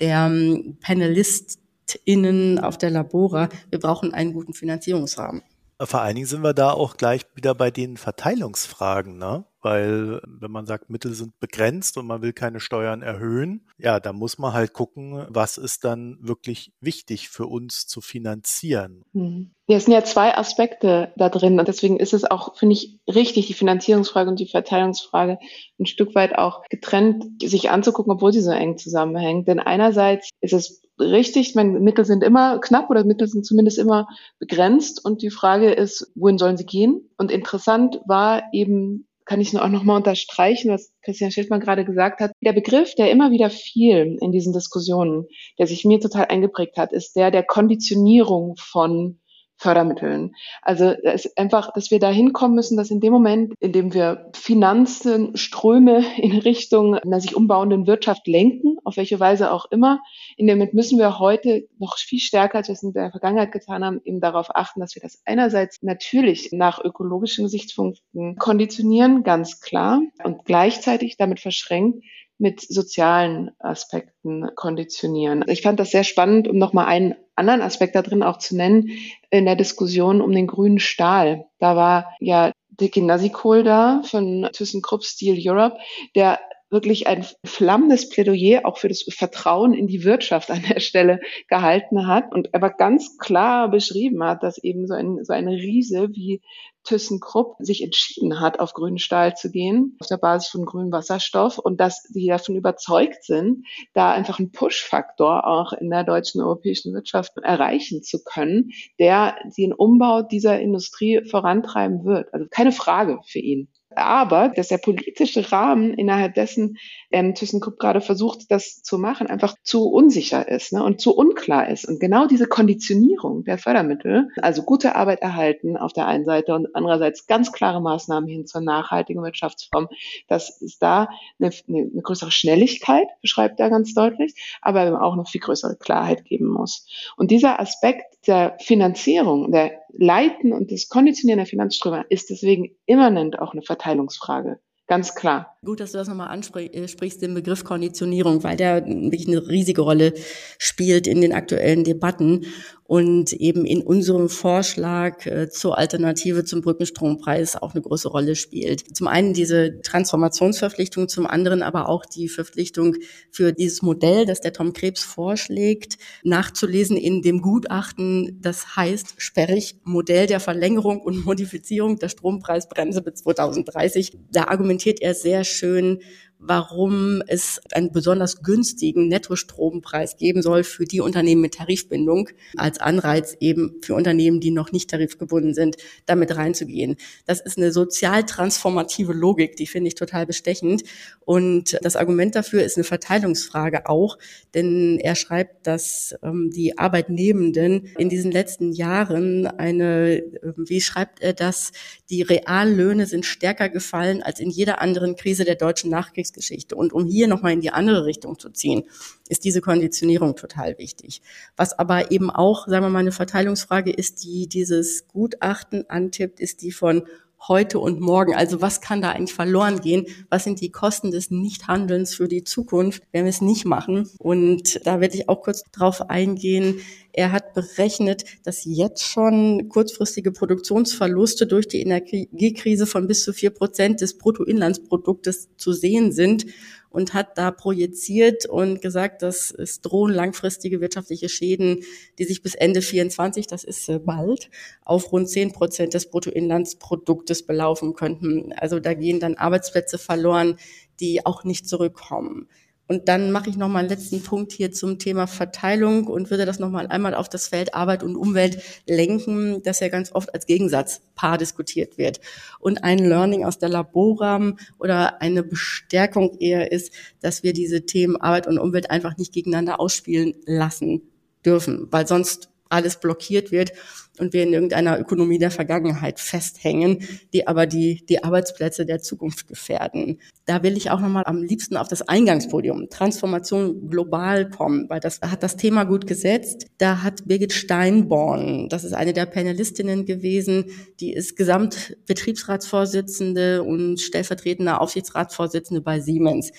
[0.00, 3.48] der ähm, PanelistInnen auf der Labora.
[3.70, 5.42] Wir brauchen einen guten Finanzierungsrahmen.
[5.80, 9.44] Vor allen Dingen sind wir da auch gleich wieder bei den Verteilungsfragen, ne?
[9.62, 14.12] Weil wenn man sagt, Mittel sind begrenzt und man will keine Steuern erhöhen, ja, da
[14.12, 19.04] muss man halt gucken, was ist dann wirklich wichtig für uns zu finanzieren.
[19.14, 19.52] Hm.
[19.68, 22.98] Ja, es sind ja zwei Aspekte da drin und deswegen ist es auch, finde ich,
[23.08, 25.38] richtig, die Finanzierungsfrage und die Verteilungsfrage
[25.78, 29.44] ein Stück weit auch getrennt sich anzugucken, obwohl sie so eng zusammenhängen.
[29.44, 34.08] Denn einerseits ist es richtig, meine Mittel sind immer knapp oder Mittel sind zumindest immer
[34.38, 37.08] begrenzt und die Frage ist, wohin sollen sie gehen?
[37.16, 42.20] Und interessant war eben kann ich nur auch nochmal unterstreichen, was Christian Schildmann gerade gesagt
[42.20, 42.32] hat.
[42.40, 45.26] Der Begriff, der immer wieder fiel in diesen Diskussionen,
[45.58, 49.20] der sich mir total eingeprägt hat, ist der der Konditionierung von
[49.62, 50.34] Fördermitteln.
[50.60, 53.94] Also es ist einfach, dass wir da hinkommen müssen, dass in dem Moment, in dem
[53.94, 60.00] wir Finanzenströme in Richtung einer sich umbauenden Wirtschaft lenken, auf welche Weise auch immer,
[60.36, 63.52] in dem Moment müssen wir heute noch viel stärker, als wir es in der Vergangenheit
[63.52, 69.60] getan haben, eben darauf achten, dass wir das einerseits natürlich nach ökologischen Gesichtspunkten konditionieren, ganz
[69.60, 72.02] klar, und gleichzeitig damit verschränkt,
[72.38, 75.44] mit sozialen Aspekten konditionieren.
[75.46, 78.90] Ich fand das sehr spannend, um nochmal einen anderen Aspekt da drin auch zu nennen,
[79.30, 81.46] in der Diskussion um den grünen Stahl.
[81.58, 85.78] Da war ja Dicky Nasikol da von ThyssenKrupp Steel Europe,
[86.14, 86.40] der
[86.72, 92.06] wirklich ein flammendes Plädoyer auch für das Vertrauen in die Wirtschaft an der Stelle gehalten
[92.06, 96.40] hat und aber ganz klar beschrieben hat, dass eben so ein, so eine Riese wie
[96.84, 101.58] ThyssenKrupp sich entschieden hat, auf grünen Stahl zu gehen, auf der Basis von grünem Wasserstoff
[101.58, 106.92] und dass sie davon überzeugt sind, da einfach einen Push-Faktor auch in der deutschen europäischen
[106.92, 112.32] Wirtschaft erreichen zu können, der den Umbau dieser Industrie vorantreiben wird.
[112.34, 116.78] Also keine Frage für ihn aber dass der politische Rahmen, innerhalb dessen
[117.10, 121.68] ähm, ThyssenKrupp gerade versucht, das zu machen, einfach zu unsicher ist ne, und zu unklar
[121.68, 121.86] ist.
[121.86, 126.74] Und genau diese Konditionierung der Fördermittel, also gute Arbeit erhalten auf der einen Seite und
[126.74, 129.88] andererseits ganz klare Maßnahmen hin zur nachhaltigen Wirtschaftsform,
[130.28, 135.28] das ist da eine, eine, größere Schnelligkeit, beschreibt er ganz deutlich, aber eben auch noch
[135.28, 136.86] viel größere Klarheit geben muss.
[137.16, 143.38] Und dieser Aspekt der Finanzierung, der Leiten und das Konditionieren der Finanzströme ist deswegen immanent
[143.38, 144.58] auch eine Verteilungsfrage.
[144.86, 145.51] Ganz klar.
[145.64, 150.12] Gut, dass du das nochmal ansprichst, den Begriff Konditionierung, weil der wirklich eine riesige Rolle
[150.58, 152.46] spielt in den aktuellen Debatten
[152.92, 158.94] und eben in unserem Vorschlag äh, zur Alternative zum Brückenstrompreis auch eine große Rolle spielt.
[158.94, 162.96] Zum einen diese Transformationsverpflichtung, zum anderen aber auch die Verpflichtung
[163.30, 169.76] für dieses Modell, das der Tom Krebs vorschlägt, nachzulesen in dem Gutachten, das heißt sperrig
[169.84, 174.18] Modell der Verlängerung und Modifizierung der Strompreisbremse bis 2030.
[174.32, 176.00] Da argumentiert er sehr schön,
[176.44, 183.36] warum es einen besonders günstigen Nettostrompreis geben soll für die Unternehmen mit Tarifbindung als Anreiz
[183.38, 186.96] eben für Unternehmen, die noch nicht tarifgebunden sind, damit reinzugehen.
[187.26, 190.82] Das ist eine sozial transformative Logik, die finde ich total bestechend.
[191.24, 194.18] Und das Argument dafür ist eine Verteilungsfrage auch,
[194.54, 201.22] denn er schreibt, dass ähm, die Arbeitnehmenden in diesen letzten Jahren eine, äh, wie schreibt
[201.22, 201.70] er das,
[202.10, 206.74] die Reallöhne sind stärker gefallen als in jeder anderen Krise der deutschen Nachkriegs Geschichtsgeschichte.
[206.76, 208.84] Und um hier nochmal in die andere Richtung zu ziehen,
[209.28, 211.22] ist diese Konditionierung total wichtig.
[211.56, 216.62] Was aber eben auch, sagen wir mal, eine Verteilungsfrage ist, die dieses Gutachten antippt, ist
[216.62, 217.04] die von
[217.48, 218.34] heute und morgen.
[218.34, 220.06] Also was kann da eigentlich verloren gehen?
[220.30, 224.08] Was sind die Kosten des Nichthandelns für die Zukunft, wenn wir es nicht machen?
[224.18, 226.80] Und da werde ich auch kurz drauf eingehen.
[227.12, 233.50] Er hat berechnet, dass jetzt schon kurzfristige Produktionsverluste durch die Energiekrise von bis zu vier
[233.50, 236.46] Prozent des Bruttoinlandsproduktes zu sehen sind
[236.92, 241.84] und hat da projiziert und gesagt, dass es drohen langfristige wirtschaftliche Schäden,
[242.18, 244.50] die sich bis Ende 24, das ist äh, bald,
[244.84, 248.52] auf rund 10 Prozent des Bruttoinlandsproduktes belaufen könnten.
[248.52, 250.56] Also da gehen dann Arbeitsplätze verloren,
[251.00, 252.48] die auch nicht zurückkommen.
[252.92, 256.44] Und dann mache ich noch mal einen letzten Punkt hier zum Thema Verteilung und würde
[256.44, 260.34] das noch mal einmal auf das Feld Arbeit und Umwelt lenken, das ja ganz oft
[260.34, 262.20] als Gegensatzpaar diskutiert wird.
[262.60, 268.16] Und ein Learning aus der Laboram oder eine Bestärkung eher ist, dass wir diese Themen
[268.16, 271.00] Arbeit und Umwelt einfach nicht gegeneinander ausspielen lassen
[271.46, 273.72] dürfen, weil sonst alles blockiert wird
[274.18, 276.98] und wir in irgendeiner Ökonomie der Vergangenheit festhängen,
[277.32, 280.20] die aber die, die Arbeitsplätze der Zukunft gefährden.
[280.44, 285.20] Da will ich auch nochmal am liebsten auf das Eingangspodium Transformation global kommen, weil das
[285.22, 286.66] hat das Thema gut gesetzt.
[286.78, 290.66] Da hat Birgit Steinborn, das ist eine der Panelistinnen gewesen,
[291.00, 296.52] die ist Gesamtbetriebsratsvorsitzende und stellvertretende Aufsichtsratsvorsitzende bei Siemens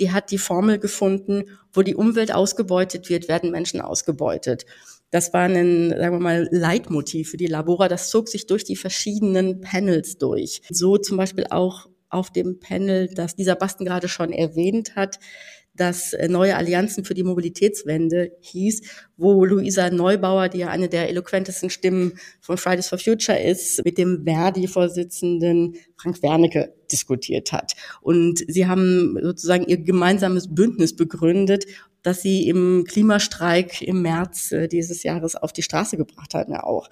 [0.00, 4.64] die hat die Formel gefunden, wo die Umwelt ausgebeutet wird, werden Menschen ausgebeutet.
[5.10, 7.88] Das war ein, sagen wir mal, Leitmotiv für die Labora.
[7.88, 10.62] Das zog sich durch die verschiedenen Panels durch.
[10.70, 15.18] So zum Beispiel auch auf dem Panel, das dieser Basten gerade schon erwähnt hat,
[15.74, 18.82] das äh, Neue Allianzen für die Mobilitätswende hieß,
[19.16, 23.96] wo Luisa Neubauer, die ja eine der eloquentesten Stimmen von Fridays for Future ist, mit
[23.96, 27.74] dem Verdi-Vorsitzenden Frank Wernicke diskutiert hat.
[28.00, 31.66] Und sie haben sozusagen ihr gemeinsames Bündnis begründet,
[32.02, 36.62] das sie im Klimastreik im März äh, dieses Jahres auf die Straße gebracht hatten, ja
[36.62, 36.88] auch.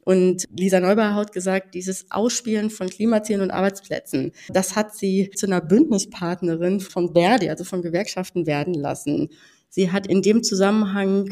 [0.00, 5.46] Und Lisa Neubauer hat gesagt, dieses Ausspielen von Klimazielen und Arbeitsplätzen, das hat sie zu
[5.46, 9.30] einer Bündnispartnerin von Verdi, also von Gewerkschaften werden lassen.
[9.68, 11.28] Sie hat in dem Zusammenhang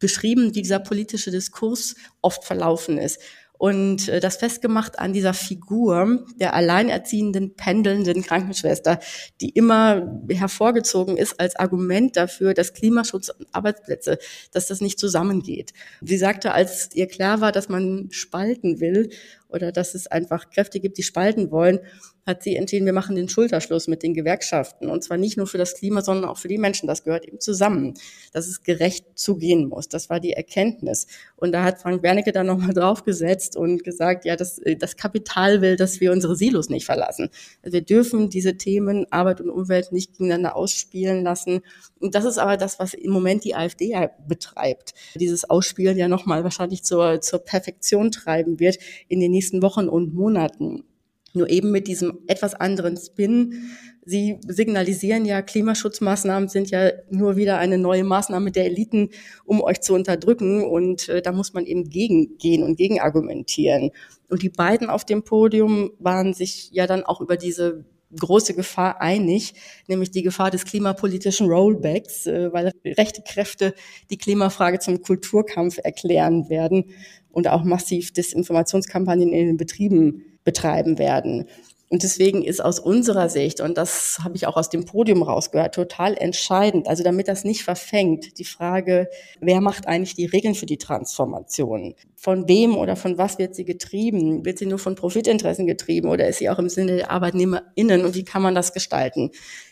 [0.00, 3.20] beschrieben, wie dieser politische Diskurs oft verlaufen ist
[3.58, 9.00] und äh, das festgemacht an dieser Figur der alleinerziehenden, pendelnden Krankenschwester,
[9.40, 14.18] die immer hervorgezogen ist als Argument dafür, dass Klimaschutz und Arbeitsplätze,
[14.52, 15.72] dass das nicht zusammengeht.
[16.02, 19.10] Sie sagte, als ihr klar war, dass man spalten will
[19.48, 21.80] oder dass es einfach Kräfte gibt, die spalten wollen,
[22.26, 24.90] hat sie entschieden, wir machen den Schulterschluss mit den Gewerkschaften.
[24.90, 26.88] Und zwar nicht nur für das Klima, sondern auch für die Menschen.
[26.88, 27.94] Das gehört eben zusammen,
[28.32, 29.88] dass es gerecht zugehen muss.
[29.88, 31.06] Das war die Erkenntnis.
[31.36, 35.76] Und da hat Frank Wernicke dann nochmal draufgesetzt und gesagt, ja, das, das Kapital will,
[35.76, 37.30] dass wir unsere Silos nicht verlassen.
[37.62, 41.60] Also wir dürfen diese Themen Arbeit und Umwelt nicht gegeneinander ausspielen lassen.
[42.00, 44.94] Und das ist aber das, was im Moment die AfD ja betreibt.
[45.14, 50.12] Dieses Ausspielen ja nochmal wahrscheinlich zur, zur Perfektion treiben wird in den nächsten Wochen und
[50.12, 50.82] Monaten.
[51.36, 53.68] Nur eben mit diesem etwas anderen Spin.
[54.06, 59.10] Sie signalisieren ja, Klimaschutzmaßnahmen sind ja nur wieder eine neue Maßnahme der Eliten,
[59.44, 60.64] um euch zu unterdrücken.
[60.64, 63.90] Und äh, da muss man eben gegengehen und gegenargumentieren.
[64.30, 67.84] Und die beiden auf dem Podium waren sich ja dann auch über diese
[68.18, 69.52] große Gefahr einig,
[69.88, 73.74] nämlich die Gefahr des klimapolitischen Rollbacks, äh, weil rechte Kräfte
[74.08, 76.84] die Klimafrage zum Kulturkampf erklären werden
[77.30, 81.46] und auch massiv Desinformationskampagnen in den Betrieben betreiben werden.
[81.88, 85.72] Und deswegen ist aus unserer Sicht, und das habe ich auch aus dem Podium rausgehört,
[85.72, 89.08] total entscheidend, also damit das nicht verfängt, die Frage,
[89.40, 91.94] wer macht eigentlich die Regeln für die Transformation?
[92.16, 94.44] Von wem oder von was wird sie getrieben?
[94.44, 98.04] Wird sie nur von Profitinteressen getrieben oder ist sie auch im Sinne der ArbeitnehmerInnen?
[98.04, 99.30] Und wie kann man das gestalten?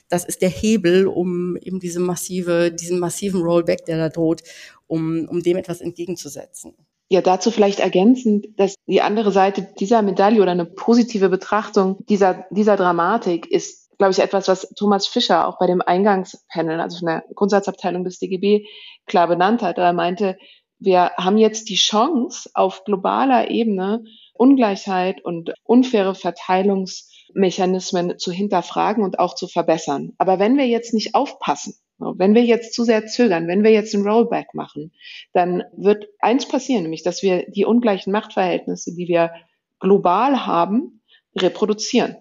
[0.08, 4.42] Das ist der Hebel, um eben diese massive, diesen massiven Rollback, der da droht,
[4.86, 6.74] um, um dem etwas entgegenzusetzen.
[7.14, 12.44] Ja, dazu vielleicht ergänzend, dass die andere Seite dieser Medaille oder eine positive Betrachtung dieser,
[12.50, 17.06] dieser Dramatik ist, glaube ich, etwas, was Thomas Fischer auch bei dem Eingangspanel, also von
[17.06, 18.66] der Grundsatzabteilung des DGB,
[19.06, 19.78] klar benannt hat.
[19.78, 20.36] Er meinte,
[20.80, 29.04] wir haben jetzt die Chance, auf globaler Ebene Ungleichheit und unfaire Verteilungs Mechanismen zu hinterfragen
[29.04, 30.14] und auch zu verbessern.
[30.18, 31.74] Aber wenn wir jetzt nicht aufpassen,
[32.16, 34.92] wenn wir jetzt zu sehr zögern, wenn wir jetzt ein Rollback machen,
[35.32, 39.32] dann wird eins passieren, nämlich dass wir die ungleichen Machtverhältnisse, die wir
[39.80, 41.02] global haben,
[41.36, 42.16] reproduzieren.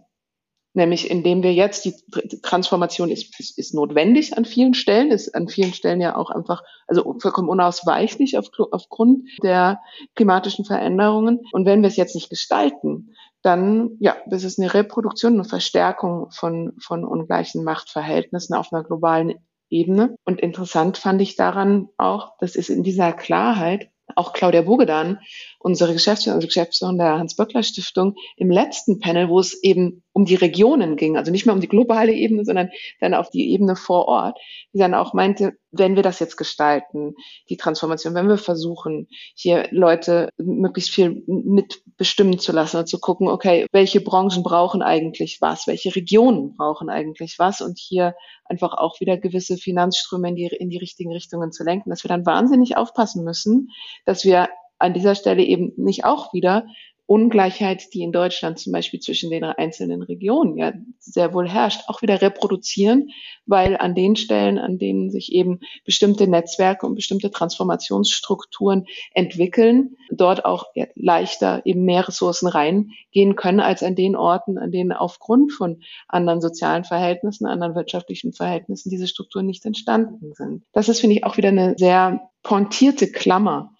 [0.75, 1.93] Nämlich indem wir jetzt, die
[2.41, 6.63] Transformation ist, ist, ist notwendig an vielen Stellen, ist an vielen Stellen ja auch einfach,
[6.87, 9.81] also vollkommen unausweichlich auf, aufgrund der
[10.15, 11.41] klimatischen Veränderungen.
[11.51, 16.31] Und wenn wir es jetzt nicht gestalten, dann ja, das ist eine Reproduktion, eine Verstärkung
[16.31, 19.35] von, von ungleichen Machtverhältnissen auf einer globalen
[19.73, 20.15] Ebene.
[20.23, 25.19] Und interessant fand ich daran auch, das ist in dieser Klarheit auch Claudia Bogedan,
[25.63, 30.97] unsere Geschäftsführerin, also Geschäftsführerin der Hans-Böckler-Stiftung, im letzten Panel, wo es eben um die Regionen
[30.97, 34.37] ging, also nicht mehr um die globale Ebene, sondern dann auf die Ebene vor Ort,
[34.73, 37.15] die dann auch meinte, wenn wir das jetzt gestalten,
[37.49, 43.27] die Transformation, wenn wir versuchen, hier Leute möglichst viel mitbestimmen zu lassen und zu gucken,
[43.29, 47.61] okay, welche Branchen brauchen eigentlich was, welche Regionen brauchen eigentlich was?
[47.61, 51.89] Und hier einfach auch wieder gewisse Finanzströme in die, in die richtigen Richtungen zu lenken,
[51.89, 53.69] dass wir dann wahnsinnig aufpassen müssen,
[54.05, 54.49] dass wir
[54.79, 56.65] an dieser Stelle eben nicht auch wieder
[57.05, 62.01] Ungleichheit, die in Deutschland zum Beispiel zwischen den einzelnen Regionen ja sehr wohl herrscht, auch
[62.01, 63.09] wieder reproduzieren,
[63.45, 70.45] weil an den Stellen, an denen sich eben bestimmte Netzwerke und bestimmte Transformationsstrukturen entwickeln, dort
[70.45, 75.81] auch leichter eben mehr Ressourcen reingehen können, als an den Orten, an denen aufgrund von
[76.07, 80.63] anderen sozialen Verhältnissen, anderen wirtschaftlichen Verhältnissen diese Strukturen nicht entstanden sind.
[80.71, 83.72] Das ist, finde ich, auch wieder eine sehr pointierte Klammer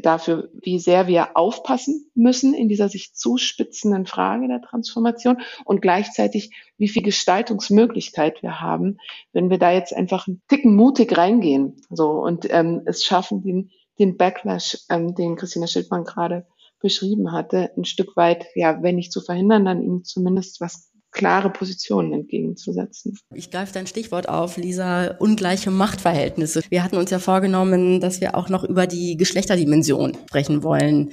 [0.00, 6.50] dafür, wie sehr wir aufpassen müssen in dieser sich zuspitzenden Frage der Transformation und gleichzeitig,
[6.76, 8.98] wie viel Gestaltungsmöglichkeit wir haben,
[9.32, 11.76] wenn wir da jetzt einfach einen Ticken mutig reingehen.
[11.90, 16.46] So und ähm, es schaffen, den, den Backlash, ähm, den Christina Schildmann gerade
[16.80, 21.50] beschrieben hatte, ein Stück weit, ja, wenn nicht zu verhindern, dann ihm zumindest was klare
[21.50, 23.18] Positionen entgegenzusetzen.
[23.34, 26.62] Ich greife dein Stichwort auf, Lisa, ungleiche Machtverhältnisse.
[26.68, 31.10] Wir hatten uns ja vorgenommen, dass wir auch noch über die Geschlechterdimension sprechen wollen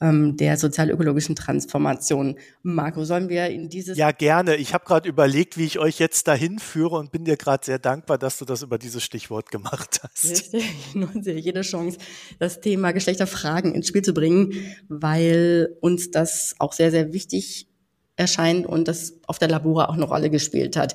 [0.00, 2.36] ähm, der sozialökologischen Transformation.
[2.62, 3.98] Marco, sollen wir in dieses...
[3.98, 4.56] Ja, gerne.
[4.56, 7.78] Ich habe gerade überlegt, wie ich euch jetzt dahin führe und bin dir gerade sehr
[7.78, 10.24] dankbar, dass du das über dieses Stichwort gemacht hast.
[10.24, 11.98] Richtig, nutze jede Chance,
[12.38, 14.52] das Thema Geschlechterfragen ins Spiel zu bringen,
[14.88, 17.69] weil uns das auch sehr, sehr wichtig
[18.20, 20.94] erscheint und das auf der Labora auch eine Rolle gespielt hat.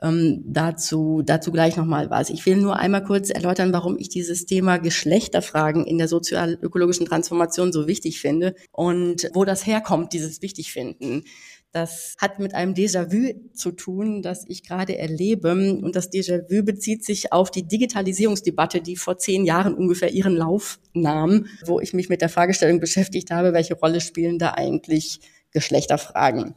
[0.00, 2.30] Ähm, dazu, dazu gleich nochmal was.
[2.30, 7.72] Ich will nur einmal kurz erläutern, warum ich dieses Thema Geschlechterfragen in der sozial-ökologischen Transformation
[7.72, 11.24] so wichtig finde und wo das herkommt, dieses Wichtigfinden.
[11.72, 15.52] Das hat mit einem Déjà-vu zu tun, das ich gerade erlebe.
[15.52, 20.80] Und das Déjà-vu bezieht sich auf die Digitalisierungsdebatte, die vor zehn Jahren ungefähr ihren Lauf
[20.94, 25.20] nahm, wo ich mich mit der Fragestellung beschäftigt habe, welche Rolle spielen da eigentlich
[25.52, 26.54] Geschlechterfragen.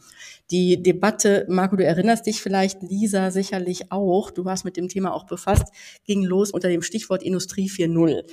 [0.51, 5.13] Die Debatte, Marco, du erinnerst dich vielleicht, Lisa sicherlich auch, du warst mit dem Thema
[5.13, 5.73] auch befasst,
[6.05, 8.23] ging los unter dem Stichwort Industrie 4.0.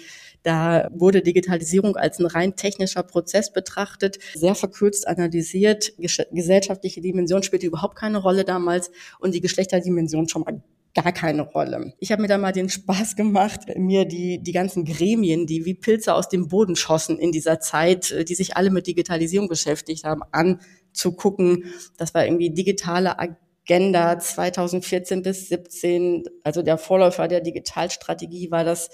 [0.43, 5.93] Da wurde Digitalisierung als ein rein technischer Prozess betrachtet, sehr verkürzt analysiert.
[5.99, 10.63] Gesellschaftliche Dimension spielte überhaupt keine Rolle damals und die Geschlechterdimension schon mal
[10.95, 11.95] gar keine Rolle.
[11.99, 15.75] Ich habe mir da mal den Spaß gemacht, mir die, die ganzen Gremien, die wie
[15.75, 20.05] Pilze aus dem Boden schossen in dieser Zeit, äh, die sich alle mit Digitalisierung beschäftigt
[20.05, 21.65] haben, anzugucken.
[21.97, 28.91] Das war irgendwie digitale Agenda 2014 bis 17, also der Vorläufer der Digitalstrategie war das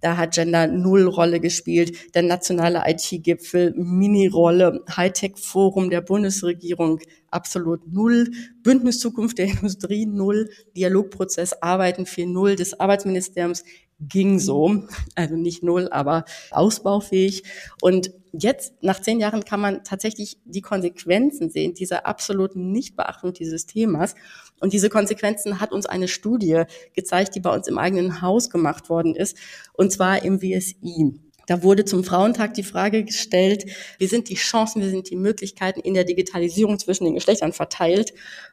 [0.00, 2.14] da hat Gender null Rolle gespielt.
[2.14, 8.30] Der nationale IT-Gipfel, Mini-Rolle, Hightech-Forum der Bundesregierung, absolut null.
[8.62, 10.48] Bündnis Zukunft der Industrie null.
[10.76, 13.64] Dialogprozess Arbeiten 4.0 des Arbeitsministeriums
[14.00, 17.42] ging so, also nicht null, aber ausbaufähig.
[17.82, 23.66] Und jetzt, nach zehn Jahren, kann man tatsächlich die Konsequenzen sehen, dieser absoluten Nichtbeachtung dieses
[23.66, 24.14] Themas.
[24.60, 26.64] Und diese Konsequenzen hat uns eine Studie
[26.94, 29.36] gezeigt, die bei uns im eigenen Haus gemacht worden ist,
[29.72, 31.14] und zwar im WSI.
[31.46, 33.64] Da wurde zum Frauentag die Frage gestellt,
[33.98, 38.12] wie sind die Chancen, wie sind die Möglichkeiten in der Digitalisierung zwischen den Geschlechtern verteilt?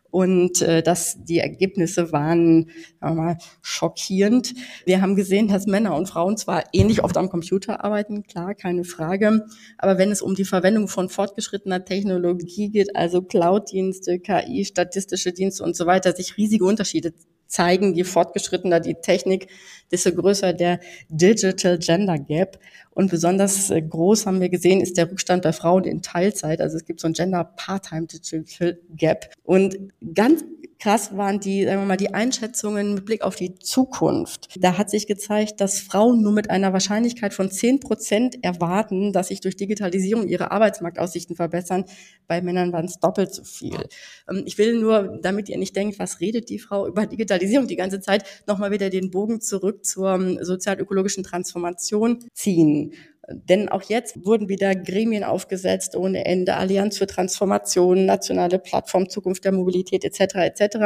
[0.09, 2.69] Und äh, das, die Ergebnisse waren
[2.99, 4.53] sagen wir mal, schockierend.
[4.85, 8.83] Wir haben gesehen, dass Männer und Frauen zwar ähnlich oft am Computer arbeiten, klar, keine
[8.83, 9.45] Frage.
[9.77, 15.63] Aber wenn es um die Verwendung von fortgeschrittener Technologie geht, also Cloud-Dienste, KI, statistische Dienste
[15.63, 17.13] und so weiter, sich riesige Unterschiede
[17.47, 19.47] zeigen, je fortgeschrittener die Technik,
[19.91, 22.59] desto größer der Digital Gender Gap.
[22.91, 26.61] Und besonders äh, groß haben wir gesehen, ist der Rückstand bei Frauen in Teilzeit.
[26.61, 29.33] Also es gibt so ein Gender Part-Time Digital Gap.
[29.43, 29.77] Und
[30.15, 30.43] ganz
[30.79, 34.55] krass waren die, sagen wir mal, die Einschätzungen mit Blick auf die Zukunft.
[34.59, 39.29] Da hat sich gezeigt, dass Frauen nur mit einer Wahrscheinlichkeit von 10 Prozent erwarten, dass
[39.29, 41.85] sich durch Digitalisierung ihre Arbeitsmarktaussichten verbessern.
[42.27, 43.77] Bei Männern waren es doppelt so viel.
[44.29, 47.75] Ähm, ich will nur, damit ihr nicht denkt, was redet die Frau über Digitalisierung die
[47.75, 52.93] ganze Zeit, nochmal wieder den Bogen zurück zur ähm, sozialökologischen Transformation ziehen.
[53.29, 59.43] Denn auch jetzt wurden wieder Gremien aufgesetzt ohne Ende, Allianz für Transformation, nationale Plattform Zukunft
[59.43, 60.35] der Mobilität etc.
[60.35, 60.77] etc.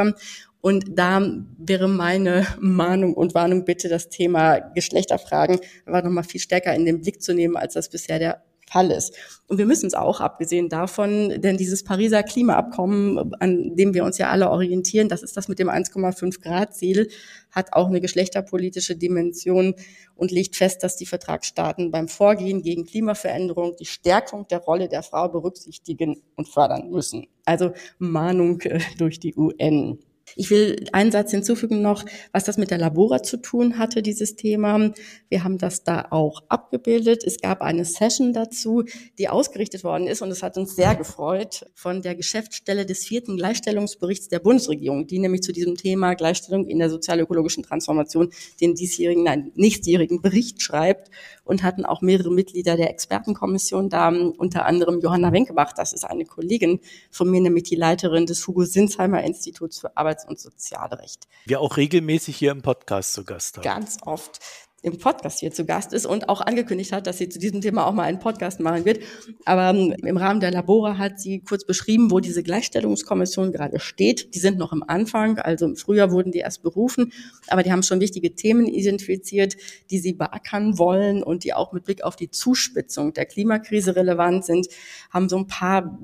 [0.60, 1.22] Und da
[1.58, 7.00] wäre meine Mahnung und Warnung bitte, das Thema Geschlechterfragen einfach nochmal viel stärker in den
[7.00, 8.42] Blick zu nehmen, als das bisher der
[8.72, 9.14] Fall ist.
[9.48, 14.16] Und wir müssen es auch, abgesehen davon, denn dieses Pariser Klimaabkommen, an dem wir uns
[14.16, 17.08] ja alle orientieren, das ist das mit dem 1,5 Grad Ziel,
[17.50, 19.74] hat auch eine geschlechterpolitische Dimension
[20.14, 25.02] und legt fest, dass die Vertragsstaaten beim Vorgehen gegen Klimaveränderung die Stärkung der Rolle der
[25.02, 27.26] Frau berücksichtigen und fördern müssen.
[27.44, 29.98] Also Mahnung äh, durch die UN.
[30.36, 34.36] Ich will einen Satz hinzufügen noch, was das mit der Labora zu tun hatte, dieses
[34.36, 34.92] Thema.
[35.28, 37.24] Wir haben das da auch abgebildet.
[37.24, 38.84] Es gab eine Session dazu,
[39.18, 43.36] die ausgerichtet worden ist und es hat uns sehr gefreut von der Geschäftsstelle des vierten
[43.36, 48.30] Gleichstellungsberichts der Bundesregierung, die nämlich zu diesem Thema Gleichstellung in der sozialökologischen Transformation
[48.60, 51.10] den diesjährigen, nein, nächstjährigen Bericht schreibt
[51.44, 56.24] und hatten auch mehrere Mitglieder der Expertenkommission da, unter anderem Johanna Wenkebach, das ist eine
[56.24, 56.80] Kollegin
[57.10, 61.26] von mir, nämlich die Leiterin des Hugo Sinsheimer Instituts für Arbeits- und Sozialrecht.
[61.44, 63.64] Wir auch regelmäßig hier im Podcast zu Gast haben.
[63.64, 64.40] Ganz oft
[64.82, 67.86] im Podcast hier zu Gast ist und auch angekündigt hat, dass sie zu diesem Thema
[67.86, 69.00] auch mal einen Podcast machen wird.
[69.44, 74.34] Aber ähm, im Rahmen der Labora hat sie kurz beschrieben, wo diese Gleichstellungskommission gerade steht.
[74.34, 77.12] Die sind noch im Anfang, also im Frühjahr wurden die erst berufen,
[77.48, 79.56] aber die haben schon wichtige Themen identifiziert,
[79.90, 84.44] die sie beackern wollen und die auch mit Blick auf die Zuspitzung der Klimakrise relevant
[84.44, 84.66] sind,
[85.10, 85.98] haben so ein paar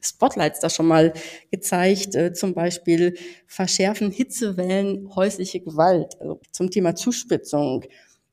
[0.00, 1.12] Spotlights da schon mal
[1.50, 7.84] gezeigt, äh, zum Beispiel verschärfen Hitzewellen häusliche Gewalt, also zum Thema Zuspitzung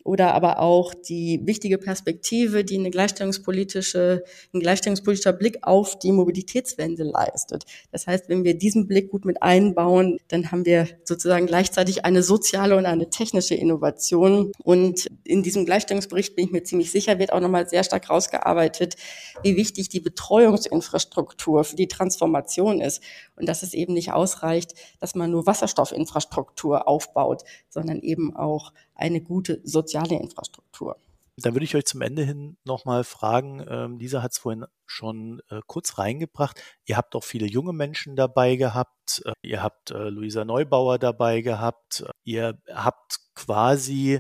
[0.07, 7.03] oder aber auch die wichtige Perspektive, die eine gleichstellungspolitische, ein gleichstellungspolitischer Blick auf die Mobilitätswende
[7.03, 7.65] leistet.
[7.91, 12.23] Das heißt, wenn wir diesen Blick gut mit einbauen, dann haben wir sozusagen gleichzeitig eine
[12.23, 14.53] soziale und eine technische Innovation.
[14.63, 18.95] Und in diesem Gleichstellungsbericht bin ich mir ziemlich sicher, wird auch nochmal sehr stark rausgearbeitet,
[19.43, 23.03] wie wichtig die Betreuungsinfrastruktur für die Transformation ist.
[23.35, 29.21] Und dass es eben nicht ausreicht, dass man nur Wasserstoffinfrastruktur aufbaut, sondern eben auch eine
[29.21, 30.97] gute soziale Infrastruktur.
[31.39, 35.39] Dann würde ich euch zum Ende hin nochmal fragen, ähm, Lisa hat es vorhin schon
[35.49, 40.09] äh, kurz reingebracht, ihr habt auch viele junge Menschen dabei gehabt, äh, ihr habt äh,
[40.09, 44.19] Luisa Neubauer dabei gehabt, ihr habt quasi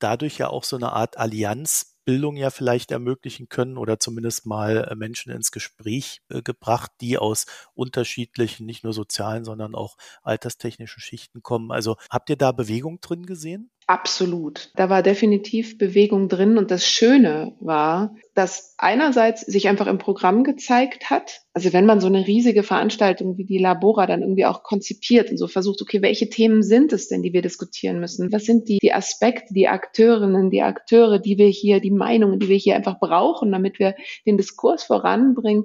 [0.00, 4.94] dadurch ja auch so eine Art Allianz Bildung ja vielleicht ermöglichen können oder zumindest mal
[4.94, 11.72] Menschen ins Gespräch gebracht, die aus unterschiedlichen, nicht nur sozialen, sondern auch alterstechnischen Schichten kommen.
[11.72, 13.72] Also habt ihr da Bewegung drin gesehen?
[13.88, 14.70] Absolut.
[14.74, 16.58] Da war definitiv Bewegung drin.
[16.58, 22.00] Und das Schöne war, dass einerseits sich einfach im Programm gezeigt hat, also wenn man
[22.00, 26.02] so eine riesige Veranstaltung wie die Labora dann irgendwie auch konzipiert und so versucht, okay,
[26.02, 28.32] welche Themen sind es denn, die wir diskutieren müssen?
[28.32, 32.48] Was sind die, die Aspekte, die Akteurinnen, die Akteure, die wir hier, die Meinungen, die
[32.48, 33.94] wir hier einfach brauchen, damit wir
[34.26, 35.64] den Diskurs voranbringen?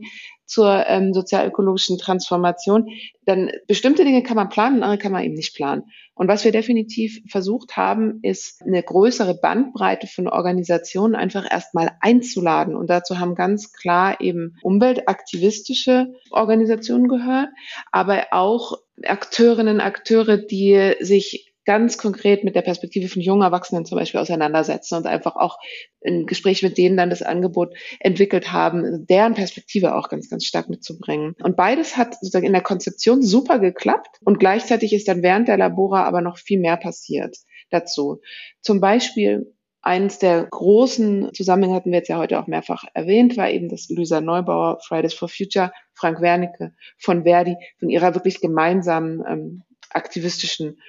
[0.52, 2.90] Zur ähm, sozialökologischen Transformation,
[3.26, 5.84] dann bestimmte Dinge kann man planen, andere kann man eben nicht planen.
[6.14, 12.76] Und was wir definitiv versucht haben, ist eine größere Bandbreite von Organisationen einfach erstmal einzuladen.
[12.76, 17.48] Und dazu haben ganz klar eben umweltaktivistische Organisationen gehört,
[17.94, 18.74] aber auch
[19.06, 24.96] Akteurinnen, Akteure, die sich ganz konkret mit der Perspektive von jungen Erwachsenen zum Beispiel auseinandersetzen
[24.96, 25.60] und einfach auch
[26.06, 30.70] ein Gespräch mit denen dann das Angebot entwickelt haben, deren Perspektive auch ganz, ganz stark
[30.70, 31.36] mitzubringen.
[31.44, 35.58] Und beides hat sozusagen in der Konzeption super geklappt und gleichzeitig ist dann während der
[35.58, 37.38] Labora aber noch viel mehr passiert
[37.70, 38.22] dazu.
[38.62, 39.54] Zum Beispiel
[39.84, 43.90] Eins der großen Zusammenhänge hatten wir jetzt ja heute auch mehrfach erwähnt, war eben das
[43.90, 50.80] Luisa Neubauer Fridays for Future, Frank Wernicke von Verdi, von ihrer wirklich gemeinsamen ähm, aktivistischen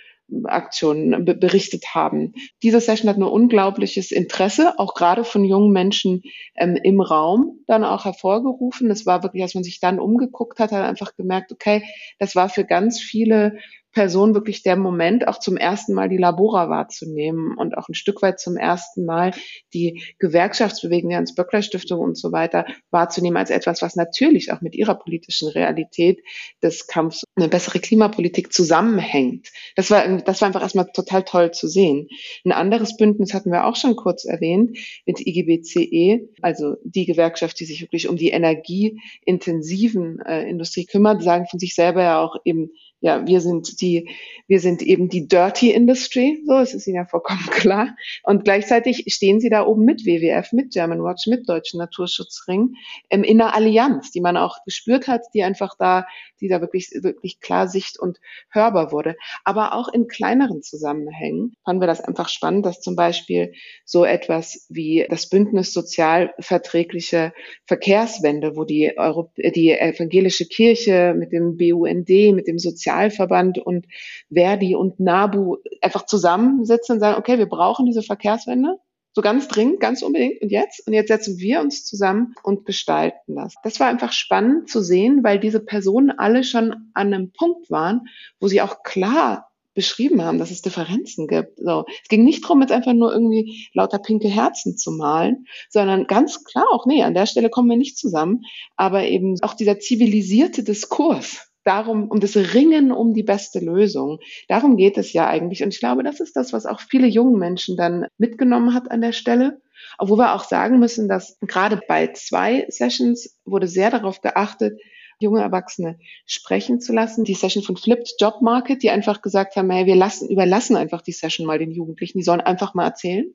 [0.44, 2.32] Aktionen berichtet haben.
[2.62, 6.22] Diese Session hat nur unglaubliches Interesse, auch gerade von jungen Menschen
[6.56, 8.90] ähm, im Raum dann auch hervorgerufen.
[8.90, 11.84] Es war wirklich, als man sich dann umgeguckt hat, hat einfach gemerkt, okay,
[12.18, 13.58] das war für ganz viele
[13.92, 18.22] Person wirklich der Moment, auch zum ersten Mal die Labora wahrzunehmen und auch ein Stück
[18.22, 19.32] weit zum ersten Mal
[19.74, 24.94] die Gewerkschaftsbewegung der Hans-Böckler-Stiftung und so weiter wahrzunehmen als etwas, was natürlich auch mit ihrer
[24.94, 26.20] politischen Realität
[26.62, 29.48] des Kampfs eine bessere Klimapolitik zusammenhängt.
[29.76, 32.08] Das war, das war einfach erstmal total toll zu sehen.
[32.44, 37.64] Ein anderes Bündnis hatten wir auch schon kurz erwähnt mit IGBCE, also die Gewerkschaft, die
[37.66, 42.70] sich wirklich um die energieintensiven äh, Industrie kümmert, sagen von sich selber ja auch eben
[43.02, 44.08] ja, wir sind die,
[44.46, 47.96] wir sind eben die Dirty Industry, so, es ist Ihnen ja vollkommen klar.
[48.22, 52.76] Und gleichzeitig stehen Sie da oben mit WWF, mit German Watch, mit Deutschen Naturschutzring,
[53.10, 56.06] ähm, in einer Allianz, die man auch gespürt hat, die einfach da,
[56.40, 59.16] die da wirklich, wirklich klar sicht- und hörbar wurde.
[59.42, 63.52] Aber auch in kleineren Zusammenhängen fanden wir das einfach spannend, dass zum Beispiel
[63.84, 67.32] so etwas wie das Bündnis sozialverträgliche
[67.64, 73.86] Verkehrswende, wo die, Europ die evangelische Kirche mit dem BUND, mit dem Sozial Sozialverband und
[74.32, 78.76] Verdi und NABU einfach zusammensitzen und sagen, okay, wir brauchen diese Verkehrswende.
[79.14, 80.40] So ganz dringend, ganz unbedingt.
[80.40, 80.86] Und jetzt?
[80.86, 83.54] Und jetzt setzen wir uns zusammen und gestalten das.
[83.62, 88.08] Das war einfach spannend zu sehen, weil diese Personen alle schon an einem Punkt waren,
[88.40, 91.58] wo sie auch klar beschrieben haben, dass es Differenzen gibt.
[91.58, 96.06] So, es ging nicht darum, jetzt einfach nur irgendwie lauter pinke Herzen zu malen, sondern
[96.06, 98.42] ganz klar auch, nee, an der Stelle kommen wir nicht zusammen,
[98.76, 104.18] aber eben auch dieser zivilisierte Diskurs, darum, um das Ringen um die beste Lösung.
[104.48, 105.62] Darum geht es ja eigentlich.
[105.62, 109.00] Und ich glaube, das ist das, was auch viele jungen Menschen dann mitgenommen hat an
[109.00, 109.60] der Stelle.
[109.98, 114.80] Obwohl wir auch sagen müssen, dass gerade bei zwei Sessions wurde sehr darauf geachtet,
[115.18, 117.24] junge Erwachsene sprechen zu lassen.
[117.24, 121.02] Die Session von Flipped Job Market, die einfach gesagt haben, hey, wir lassen, überlassen einfach
[121.02, 123.32] die Session mal den Jugendlichen, die sollen einfach mal erzählen.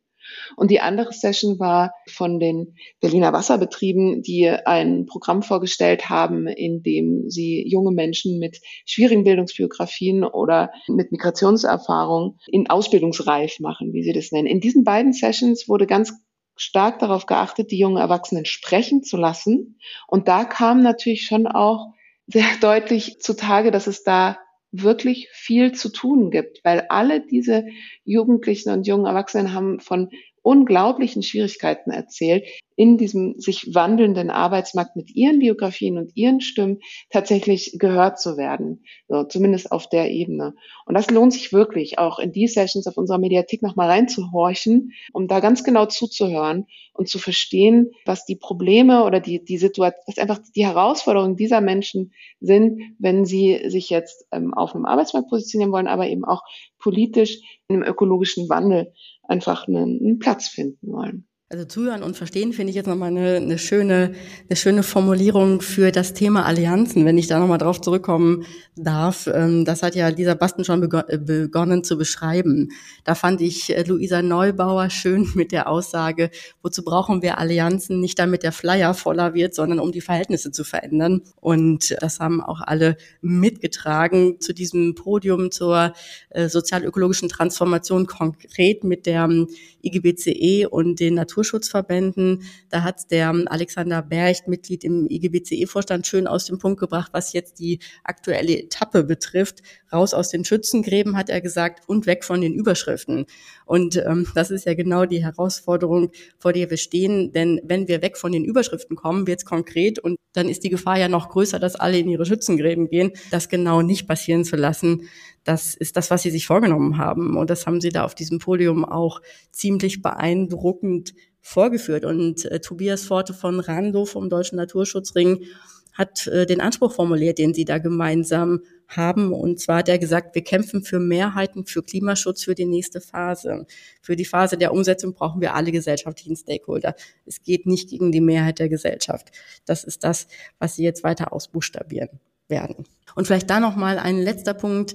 [0.55, 6.83] Und die andere Session war von den Berliner Wasserbetrieben, die ein Programm vorgestellt haben, in
[6.83, 14.13] dem sie junge Menschen mit schwierigen Bildungsbiografien oder mit Migrationserfahrung in Ausbildungsreif machen, wie sie
[14.13, 14.47] das nennen.
[14.47, 16.13] In diesen beiden Sessions wurde ganz
[16.55, 19.79] stark darauf geachtet, die jungen Erwachsenen sprechen zu lassen.
[20.07, 21.93] Und da kam natürlich schon auch
[22.25, 24.37] sehr deutlich zutage, dass es da
[24.81, 27.65] wirklich viel zu tun gibt, weil alle diese
[28.03, 30.09] Jugendlichen und jungen Erwachsenen haben von
[30.41, 32.45] unglaublichen Schwierigkeiten erzählt,
[32.77, 36.79] in diesem sich wandelnden Arbeitsmarkt mit ihren Biografien und ihren Stimmen
[37.09, 40.53] tatsächlich gehört zu werden, so, zumindest auf der Ebene.
[40.85, 45.27] Und das lohnt sich wirklich, auch in die Sessions auf unserer Mediathek nochmal reinzuhorchen, um
[45.27, 50.19] da ganz genau zuzuhören und zu verstehen, was die Probleme oder die, die Situation, was
[50.19, 55.71] einfach die Herausforderungen dieser Menschen sind, wenn sie sich jetzt ähm, auf einem Arbeitsmarkt positionieren
[55.71, 56.43] wollen, aber eben auch
[56.79, 58.93] politisch in einem ökologischen Wandel
[59.27, 61.27] einfach einen, einen Platz finden wollen.
[61.49, 64.13] Also zuhören und verstehen finde ich jetzt nochmal eine, eine, schöne,
[64.49, 68.43] eine schöne Formulierung für das Thema Allianzen, wenn ich da nochmal drauf zurückkommen
[68.75, 69.27] darf.
[69.33, 72.73] Ähm, das hat ja Lisa Basten schon äh, begonnen zu beschreiben.
[73.05, 76.31] Da fand ich äh, Luisa Neubauer schön mit der Aussage,
[76.61, 78.01] wozu brauchen wir Allianzen?
[78.01, 81.21] Nicht damit der Flyer voller wird, sondern um die Verhältnisse zu verändern.
[81.39, 85.93] Und das haben auch alle mitgetragen zu diesem Podium zur
[86.31, 89.47] äh, sozialökologischen Transformation konkret mit der ähm,
[89.81, 92.43] IGBCE und den Naturschutzverbänden.
[92.69, 97.59] Da hat der Alexander Bercht, Mitglied im IGBCE-Vorstand, schön aus dem Punkt gebracht, was jetzt
[97.59, 99.61] die aktuelle Etappe betrifft.
[99.93, 103.25] Raus aus den Schützengräben, hat er gesagt, und weg von den Überschriften.
[103.65, 107.31] Und ähm, das ist ja genau die Herausforderung, vor der wir stehen.
[107.31, 110.69] Denn wenn wir weg von den Überschriften kommen, wird es konkret und dann ist die
[110.69, 113.11] Gefahr ja noch größer, dass alle in ihre Schützengräben gehen.
[113.31, 115.07] Das genau nicht passieren zu lassen,
[115.47, 117.37] das ist das, was sie sich vorgenommen haben.
[117.37, 119.21] Und das haben sie da auf diesem Podium auch
[119.51, 122.03] ziemlich beeindruckend vorgeführt.
[122.03, 125.45] Und äh, Tobias Forte von Rando vom Deutschen Naturschutzring
[125.93, 129.33] hat äh, den Anspruch formuliert, den sie da gemeinsam haben.
[129.33, 133.65] Und zwar hat er gesagt, wir kämpfen für Mehrheiten, für Klimaschutz, für die nächste Phase.
[134.01, 136.95] Für die Phase der Umsetzung brauchen wir alle gesellschaftlichen Stakeholder.
[137.25, 139.31] Es geht nicht gegen die Mehrheit der Gesellschaft.
[139.65, 140.27] Das ist das,
[140.59, 142.19] was sie jetzt weiter ausbuchstabieren
[142.49, 142.85] werden.
[143.15, 144.93] Und vielleicht da noch mal ein letzter Punkt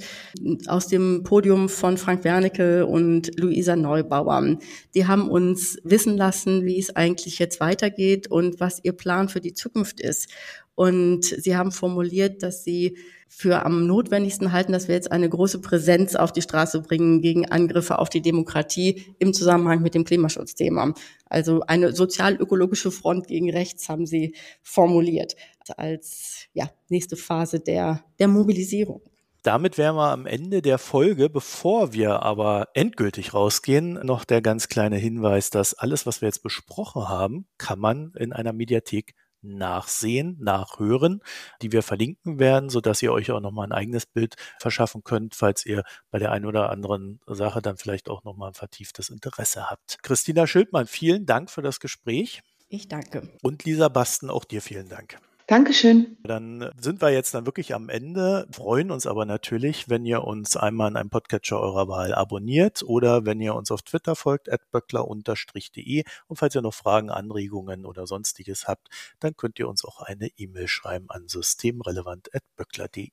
[0.69, 4.59] aus dem Podium von Frank Wernicke und Luisa Neubauer.
[4.95, 9.41] Die haben uns wissen lassen, wie es eigentlich jetzt weitergeht und was ihr Plan für
[9.41, 10.29] die Zukunft ist.
[10.75, 12.97] Und sie haben formuliert, dass sie
[13.35, 17.51] für am notwendigsten halten, dass wir jetzt eine große Präsenz auf die Straße bringen gegen
[17.51, 20.93] Angriffe auf die Demokratie im Zusammenhang mit dem Klimaschutzthema.
[21.25, 25.35] Also eine sozial-ökologische Front gegen rechts haben sie formuliert
[25.71, 29.01] als ja, nächste Phase der, der Mobilisierung.
[29.43, 31.29] Damit wären wir am Ende der Folge.
[31.29, 36.45] Bevor wir aber endgültig rausgehen, noch der ganz kleine Hinweis, dass alles, was wir jetzt
[36.45, 41.21] besprochen haben, kann man in einer Mediathek nachsehen, nachhören,
[41.61, 45.35] die wir verlinken werden, so dass ihr euch auch nochmal ein eigenes Bild verschaffen könnt,
[45.35, 49.69] falls ihr bei der einen oder anderen Sache dann vielleicht auch nochmal ein vertieftes Interesse
[49.69, 49.99] habt.
[50.03, 52.43] Christina Schildmann, vielen Dank für das Gespräch.
[52.69, 53.29] Ich danke.
[53.43, 55.19] Und Lisa Basten, auch dir vielen Dank.
[55.53, 56.17] Dankeschön.
[56.23, 60.57] Dann sind wir jetzt dann wirklich am Ende, freuen uns aber natürlich, wenn ihr uns
[60.57, 64.63] einmal in einem Podcatcher eurer Wahl abonniert oder wenn ihr uns auf Twitter folgt, at
[64.71, 66.05] böckler-de.
[66.27, 68.89] Und falls ihr noch Fragen, Anregungen oder sonstiges habt,
[69.21, 73.11] dann könnt ihr uns auch eine E-Mail schreiben an systemrelevant.böckler.de.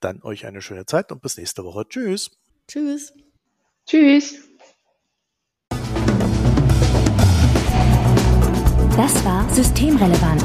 [0.00, 1.86] Dann euch eine schöne Zeit und bis nächste Woche.
[1.88, 2.32] Tschüss.
[2.66, 3.12] Tschüss.
[3.86, 4.34] Tschüss.
[8.96, 10.44] Das war Systemrelevant,